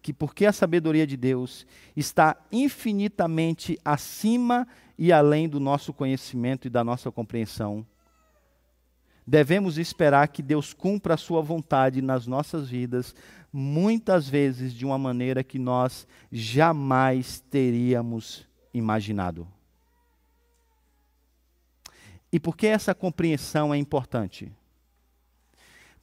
que 0.05 0.13
porque 0.13 0.45
a 0.45 0.53
sabedoria 0.53 1.07
de 1.07 1.17
Deus 1.17 1.67
está 1.97 2.37
infinitamente 2.53 3.79
acima 3.83 4.69
e 4.99 5.11
além 5.11 5.49
do 5.49 5.59
nosso 5.59 5.95
conhecimento 5.95 6.67
e 6.67 6.71
da 6.71 6.85
nossa 6.85 7.11
compreensão, 7.11 7.87
devemos 9.27 9.79
esperar 9.79 10.29
que 10.29 10.43
Deus 10.43 10.75
cumpra 10.75 11.15
a 11.15 11.17
sua 11.17 11.41
vontade 11.41 12.03
nas 12.03 12.27
nossas 12.27 12.69
vidas, 12.69 13.15
muitas 13.51 14.29
vezes 14.29 14.75
de 14.75 14.85
uma 14.85 14.99
maneira 14.99 15.43
que 15.43 15.59
nós 15.59 16.07
jamais 16.31 17.41
teríamos 17.41 18.47
imaginado. 18.75 19.49
E 22.31 22.39
por 22.39 22.59
que 22.59 22.67
essa 22.67 22.95
compreensão 22.95 23.73
é 23.73 23.79
importante? 23.79 24.53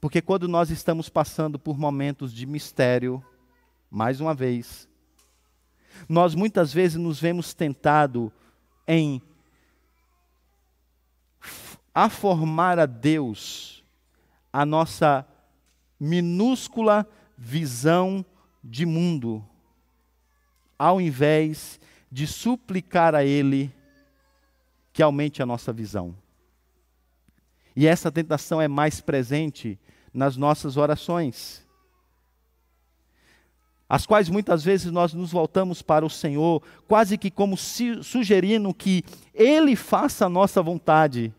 Porque 0.00 0.20
quando 0.20 0.48
nós 0.48 0.70
estamos 0.70 1.08
passando 1.08 1.56
por 1.56 1.78
momentos 1.78 2.32
de 2.32 2.46
mistério, 2.46 3.24
mais 3.92 4.22
uma 4.22 4.32
vez, 4.32 4.88
nós 6.08 6.34
muitas 6.34 6.72
vezes 6.72 6.96
nos 6.96 7.20
vemos 7.20 7.52
tentado 7.52 8.32
em 8.88 9.20
a 11.94 12.08
formar 12.08 12.78
a 12.78 12.86
Deus 12.86 13.84
a 14.50 14.64
nossa 14.64 15.26
minúscula 16.00 17.06
visão 17.36 18.24
de 18.64 18.86
mundo, 18.86 19.46
ao 20.78 20.98
invés 20.98 21.78
de 22.10 22.26
suplicar 22.26 23.14
a 23.14 23.22
Ele 23.22 23.70
que 24.90 25.02
aumente 25.02 25.42
a 25.42 25.46
nossa 25.46 25.70
visão. 25.70 26.16
E 27.76 27.86
essa 27.86 28.10
tentação 28.10 28.58
é 28.58 28.68
mais 28.68 29.02
presente 29.02 29.78
nas 30.14 30.34
nossas 30.34 30.78
orações, 30.78 31.66
as 33.92 34.06
quais 34.06 34.30
muitas 34.30 34.64
vezes 34.64 34.90
nós 34.90 35.12
nos 35.12 35.30
voltamos 35.30 35.82
para 35.82 36.02
o 36.02 36.08
Senhor, 36.08 36.62
quase 36.88 37.18
que 37.18 37.30
como 37.30 37.58
sugerindo 37.58 38.72
que 38.72 39.04
Ele 39.34 39.76
faça 39.76 40.24
a 40.24 40.30
nossa 40.30 40.62
vontade, 40.62 41.30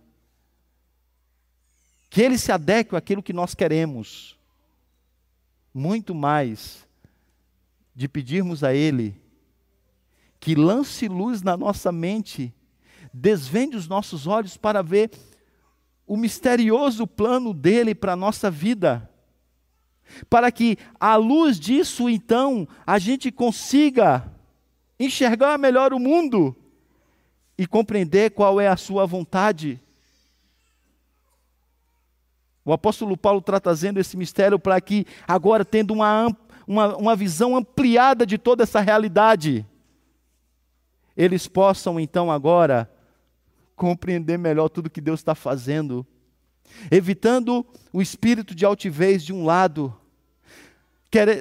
que 2.11 2.21
Ele 2.21 2.37
se 2.37 2.51
adeque 2.51 2.95
àquilo 2.95 3.23
que 3.23 3.33
nós 3.33 3.55
queremos, 3.55 4.37
muito 5.73 6.13
mais 6.13 6.87
de 7.95 8.07
pedirmos 8.07 8.63
a 8.63 8.71
Ele 8.71 9.19
que 10.39 10.53
lance 10.53 11.07
luz 11.07 11.41
na 11.41 11.57
nossa 11.57 11.91
mente, 11.91 12.53
desvende 13.11 13.75
os 13.75 13.87
nossos 13.87 14.27
olhos 14.27 14.57
para 14.57 14.83
ver 14.83 15.09
o 16.05 16.15
misterioso 16.15 17.07
plano 17.07 17.51
dele 17.51 17.95
para 17.95 18.13
a 18.13 18.15
nossa 18.15 18.51
vida. 18.51 19.09
Para 20.29 20.51
que, 20.51 20.77
à 20.99 21.15
luz 21.15 21.59
disso, 21.59 22.09
então, 22.09 22.67
a 22.85 22.99
gente 22.99 23.31
consiga 23.31 24.31
enxergar 24.99 25.57
melhor 25.57 25.93
o 25.93 25.99
mundo 25.99 26.55
e 27.57 27.65
compreender 27.67 28.31
qual 28.31 28.59
é 28.59 28.67
a 28.67 28.77
sua 28.77 29.05
vontade. 29.05 29.79
O 32.65 32.71
apóstolo 32.71 33.17
Paulo 33.17 33.39
está 33.39 33.59
trazendo 33.59 33.99
esse 33.99 34.15
mistério 34.15 34.57
para 34.57 34.79
que, 34.79 35.05
agora, 35.27 35.65
tendo 35.65 35.93
uma, 35.93 36.35
uma, 36.65 36.95
uma 36.95 37.15
visão 37.15 37.55
ampliada 37.55 38.25
de 38.25 38.37
toda 38.37 38.63
essa 38.63 38.79
realidade, 38.79 39.65
eles 41.15 41.47
possam 41.47 41.99
então 41.99 42.31
agora 42.31 42.89
compreender 43.75 44.37
melhor 44.37 44.69
tudo 44.69 44.89
que 44.89 45.01
Deus 45.01 45.19
está 45.19 45.35
fazendo, 45.35 46.05
evitando 46.91 47.65
o 47.91 48.01
espírito 48.01 48.53
de 48.55 48.65
altivez 48.65 49.23
de 49.23 49.33
um 49.33 49.45
lado, 49.45 49.95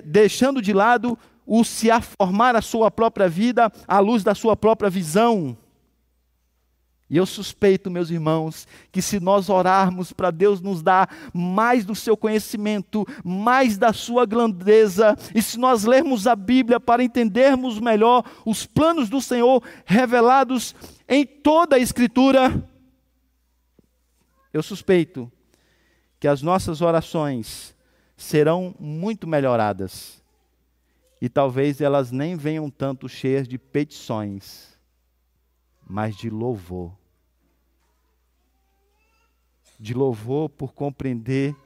deixando 0.04 0.60
de 0.60 0.72
lado 0.72 1.18
o 1.46 1.64
se 1.64 1.88
formar 2.00 2.54
a 2.54 2.62
sua 2.62 2.90
própria 2.90 3.28
vida 3.28 3.72
à 3.86 3.98
luz 3.98 4.22
da 4.22 4.34
sua 4.34 4.56
própria 4.56 4.90
visão. 4.90 5.56
E 7.12 7.16
eu 7.18 7.26
suspeito, 7.26 7.90
meus 7.90 8.08
irmãos, 8.08 8.66
que 8.90 9.02
se 9.02 9.20
nós 9.20 9.50
orarmos 9.50 10.14
para 10.14 10.30
Deus 10.30 10.62
nos 10.62 10.82
dar 10.82 11.14
mais 11.34 11.84
do 11.84 11.94
seu 11.94 12.16
conhecimento, 12.16 13.06
mais 13.22 13.76
da 13.76 13.92
sua 13.92 14.24
grandeza, 14.24 15.14
e 15.34 15.42
se 15.42 15.58
nós 15.58 15.84
lermos 15.84 16.26
a 16.26 16.34
Bíblia 16.34 16.80
para 16.80 17.04
entendermos 17.04 17.78
melhor 17.78 18.24
os 18.46 18.64
planos 18.64 19.10
do 19.10 19.20
Senhor 19.20 19.62
revelados 19.84 20.74
em 21.06 21.26
toda 21.26 21.76
a 21.76 21.78
Escritura, 21.78 22.66
eu 24.52 24.62
suspeito 24.62 25.30
que 26.20 26.28
as 26.28 26.42
nossas 26.42 26.80
orações 26.80 27.74
serão 28.16 28.74
muito 28.78 29.26
melhoradas. 29.26 30.22
E 31.20 31.28
talvez 31.28 31.80
elas 31.80 32.10
nem 32.10 32.36
venham 32.36 32.68
tanto 32.68 33.08
cheias 33.08 33.46
de 33.46 33.56
petições, 33.56 34.76
mas 35.86 36.16
de 36.16 36.28
louvor 36.28 36.92
de 39.82 39.94
louvor 39.94 40.48
por 40.48 40.72
compreender, 40.72 41.56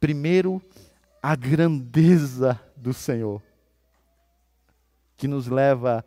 primeiro, 0.00 0.60
a 1.22 1.36
grandeza 1.36 2.60
do 2.76 2.92
Senhor, 2.92 3.40
que 5.16 5.28
nos 5.28 5.46
leva 5.46 6.04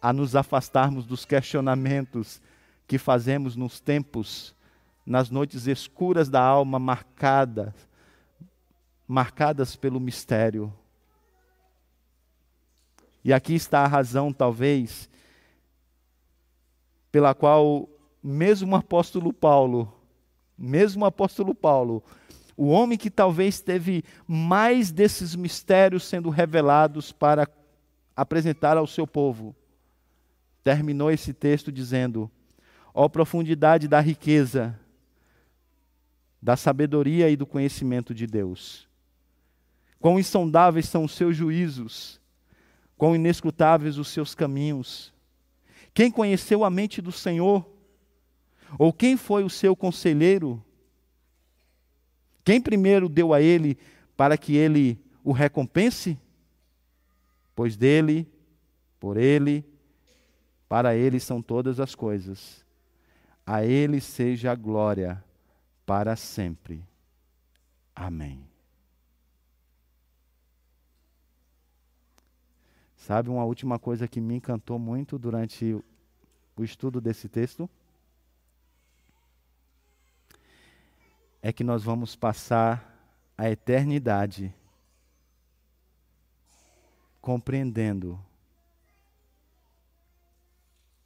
a 0.00 0.12
nos 0.12 0.36
afastarmos 0.36 1.06
dos 1.06 1.24
questionamentos 1.24 2.42
que 2.86 2.98
fazemos 2.98 3.56
nos 3.56 3.80
tempos, 3.80 4.54
nas 5.04 5.30
noites 5.30 5.66
escuras 5.66 6.28
da 6.28 6.40
alma 6.40 6.78
marcadas, 6.78 7.74
marcadas 9.06 9.76
pelo 9.76 9.98
mistério. 9.98 10.72
E 13.24 13.32
aqui 13.32 13.54
está 13.54 13.80
a 13.80 13.88
razão, 13.88 14.32
talvez, 14.32 15.08
pela 17.10 17.34
qual 17.34 17.88
mesmo 18.22 18.72
o 18.72 18.76
apóstolo 18.76 19.32
Paulo 19.32 20.02
mesmo 20.62 21.04
o 21.04 21.06
apóstolo 21.06 21.54
Paulo, 21.54 22.04
o 22.56 22.68
homem 22.68 22.96
que 22.96 23.10
talvez 23.10 23.60
teve 23.60 24.04
mais 24.28 24.92
desses 24.92 25.34
mistérios 25.34 26.04
sendo 26.04 26.30
revelados 26.30 27.10
para 27.10 27.48
apresentar 28.14 28.76
ao 28.76 28.86
seu 28.86 29.04
povo, 29.04 29.56
terminou 30.62 31.10
esse 31.10 31.32
texto 31.32 31.72
dizendo: 31.72 32.30
Ó 32.94 33.08
profundidade 33.08 33.88
da 33.88 33.98
riqueza, 33.98 34.78
da 36.42 36.56
sabedoria 36.56 37.30
e 37.30 37.36
do 37.36 37.46
conhecimento 37.46 38.12
de 38.12 38.26
Deus. 38.26 38.88
Quão 40.00 40.18
insondáveis 40.18 40.88
são 40.88 41.04
os 41.04 41.12
seus 41.12 41.36
juízos, 41.36 42.20
quão 42.98 43.14
inescrutáveis 43.14 43.96
os 43.96 44.08
seus 44.08 44.34
caminhos. 44.34 45.12
Quem 45.94 46.10
conheceu 46.10 46.64
a 46.64 46.70
mente 46.70 47.00
do 47.00 47.12
Senhor? 47.12 47.64
Ou 48.76 48.92
quem 48.92 49.16
foi 49.16 49.44
o 49.44 49.50
seu 49.50 49.76
conselheiro? 49.76 50.62
Quem 52.44 52.60
primeiro 52.60 53.08
deu 53.08 53.32
a 53.32 53.40
ele 53.40 53.78
para 54.16 54.36
que 54.36 54.56
ele 54.56 54.98
o 55.22 55.30
recompense? 55.30 56.18
Pois 57.54 57.76
dele, 57.76 58.26
por 58.98 59.16
ele, 59.16 59.64
para 60.68 60.96
ele 60.96 61.20
são 61.20 61.40
todas 61.40 61.78
as 61.78 61.94
coisas. 61.94 62.64
A 63.46 63.64
ele 63.64 64.00
seja 64.00 64.50
a 64.50 64.56
glória 64.56 65.22
para 65.84 66.16
sempre. 66.16 66.84
Amém. 67.94 68.46
Sabe 72.96 73.28
uma 73.28 73.44
última 73.44 73.78
coisa 73.78 74.06
que 74.06 74.20
me 74.20 74.36
encantou 74.36 74.78
muito 74.78 75.18
durante 75.18 75.74
o 76.56 76.62
estudo 76.62 77.00
desse 77.00 77.28
texto? 77.28 77.68
é 81.42 81.52
que 81.52 81.64
nós 81.64 81.82
vamos 81.82 82.14
passar 82.14 82.88
a 83.36 83.50
eternidade 83.50 84.54
compreendendo 87.20 88.18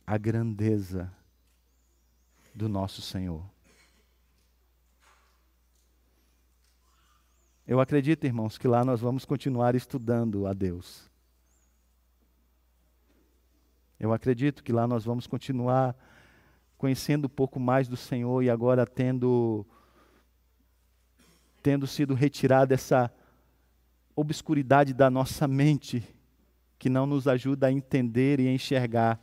a 0.07 0.19
grandeza 0.19 1.11
do 2.55 2.69
nosso 2.69 3.01
Senhor. 3.01 3.43
Eu 7.67 7.81
acredito, 7.81 8.25
irmãos, 8.25 8.57
que 8.57 8.69
lá 8.69 8.85
nós 8.85 9.01
vamos 9.01 9.25
continuar 9.25 9.75
estudando 9.75 10.47
a 10.47 10.53
Deus. 10.53 11.11
Eu 13.99 14.13
acredito 14.13 14.63
que 14.63 14.73
lá 14.73 14.87
nós 14.87 15.05
vamos 15.05 15.27
continuar 15.27 15.97
conhecendo 16.79 17.25
um 17.25 17.31
pouco 17.31 17.59
mais 17.59 17.89
do 17.89 17.97
Senhor 17.97 18.41
e 18.43 18.51
agora 18.51 18.87
tendo 18.87 19.67
tendo 21.61 21.89
sido 21.89 22.15
retirada 22.15 22.73
essa 22.73 23.13
obscuridade 24.15 24.95
da 24.95 25.11
nossa 25.11 25.49
mente, 25.49 26.07
que 26.79 26.89
não 26.89 27.05
nos 27.05 27.27
ajuda 27.27 27.67
a 27.67 27.73
entender 27.73 28.39
e 28.39 28.47
a 28.47 28.53
enxergar 28.53 29.21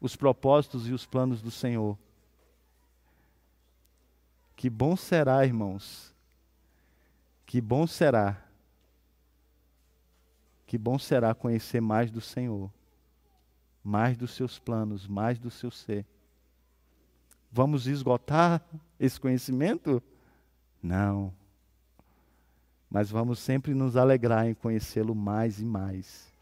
os 0.00 0.16
propósitos 0.16 0.88
e 0.88 0.92
os 0.94 1.04
planos 1.04 1.42
do 1.42 1.50
Senhor. 1.50 1.98
Que 4.56 4.70
bom 4.70 4.96
será, 4.96 5.44
irmãos, 5.44 6.14
que 7.46 7.60
bom 7.60 7.86
será, 7.86 8.42
que 10.66 10.78
bom 10.78 10.98
será 10.98 11.34
conhecer 11.34 11.80
mais 11.80 12.10
do 12.10 12.20
Senhor, 12.20 12.70
mais 13.82 14.16
dos 14.16 14.30
seus 14.32 14.58
planos, 14.58 15.06
mais 15.06 15.38
do 15.38 15.50
seu 15.50 15.70
ser. 15.70 16.06
Vamos 17.50 17.86
esgotar 17.86 18.62
esse 18.98 19.20
conhecimento? 19.20 20.02
Não. 20.82 21.34
Mas 22.88 23.10
vamos 23.10 23.38
sempre 23.38 23.74
nos 23.74 23.96
alegrar 23.96 24.46
em 24.46 24.54
conhecê-lo 24.54 25.14
mais 25.14 25.60
e 25.60 25.64
mais. 25.64 26.32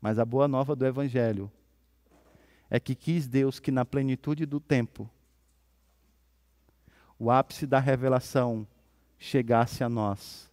Mas 0.00 0.18
a 0.18 0.24
boa 0.24 0.48
nova 0.48 0.74
do 0.74 0.86
Evangelho 0.86 1.50
é 2.70 2.78
que 2.78 2.94
quis 2.94 3.26
Deus 3.26 3.58
que 3.58 3.70
na 3.70 3.84
plenitude 3.84 4.46
do 4.46 4.60
tempo, 4.60 5.08
o 7.18 7.30
ápice 7.30 7.66
da 7.66 7.80
revelação 7.80 8.66
chegasse 9.18 9.82
a 9.82 9.88
nós. 9.88 10.48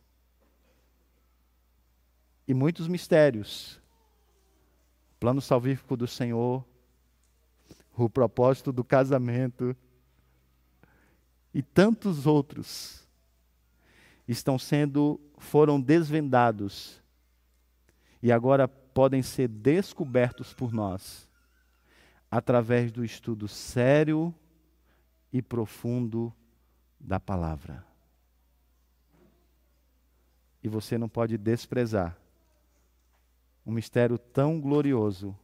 E 2.47 2.53
muitos 2.53 2.87
mistérios, 2.87 3.79
plano 5.19 5.41
salvífico 5.41 5.95
do 5.95 6.07
Senhor, 6.07 6.65
o 7.95 8.09
propósito 8.09 8.71
do 8.71 8.83
casamento 8.83 9.75
e 11.53 11.61
tantos 11.61 12.27
outros 12.27 13.07
estão 14.27 14.59
sendo 14.59 15.19
foram 15.37 15.79
desvendados. 15.79 17.01
E 18.21 18.31
agora 18.31 18.67
podem 18.67 19.21
ser 19.21 19.47
descobertos 19.47 20.53
por 20.53 20.73
nós 20.73 21.29
através 22.29 22.91
do 22.91 23.05
estudo 23.05 23.47
sério 23.47 24.33
e 25.31 25.41
profundo 25.41 26.33
da 27.05 27.19
palavra. 27.19 27.85
E 30.63 30.67
você 30.67 30.97
não 30.97 31.07
pode 31.07 31.37
desprezar 31.37 32.17
um 33.65 33.71
mistério 33.71 34.17
tão 34.17 34.59
glorioso 34.59 35.37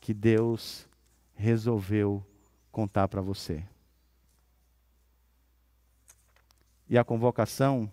que 0.00 0.14
Deus 0.14 0.86
resolveu 1.34 2.24
contar 2.70 3.08
para 3.08 3.20
você. 3.20 3.64
E 6.88 6.96
a 6.96 7.04
convocação 7.04 7.90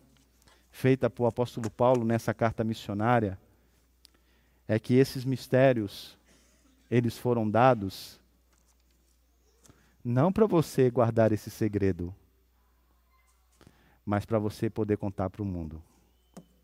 feita 0.72 1.10
por 1.10 1.26
apóstolo 1.26 1.70
Paulo 1.70 2.06
nessa 2.06 2.34
carta 2.34 2.64
missionária 2.64 3.40
é 4.68 4.80
que 4.80 4.94
esses 4.94 5.26
mistérios 5.26 6.18
eles 6.90 7.18
foram 7.18 7.50
dados 7.50 8.20
não 10.04 10.32
para 10.32 10.46
você 10.46 10.90
guardar 10.92 11.32
esse 11.32 11.50
segredo, 11.50 12.14
mas 14.06 14.26
para 14.26 14.38
você 14.38 14.70
poder 14.70 14.98
contar 14.98 15.30
para 15.30 15.42
o 15.42 15.46
mundo. 15.46 15.82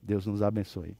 Deus 0.01 0.25
nos 0.25 0.41
abençoe. 0.41 0.95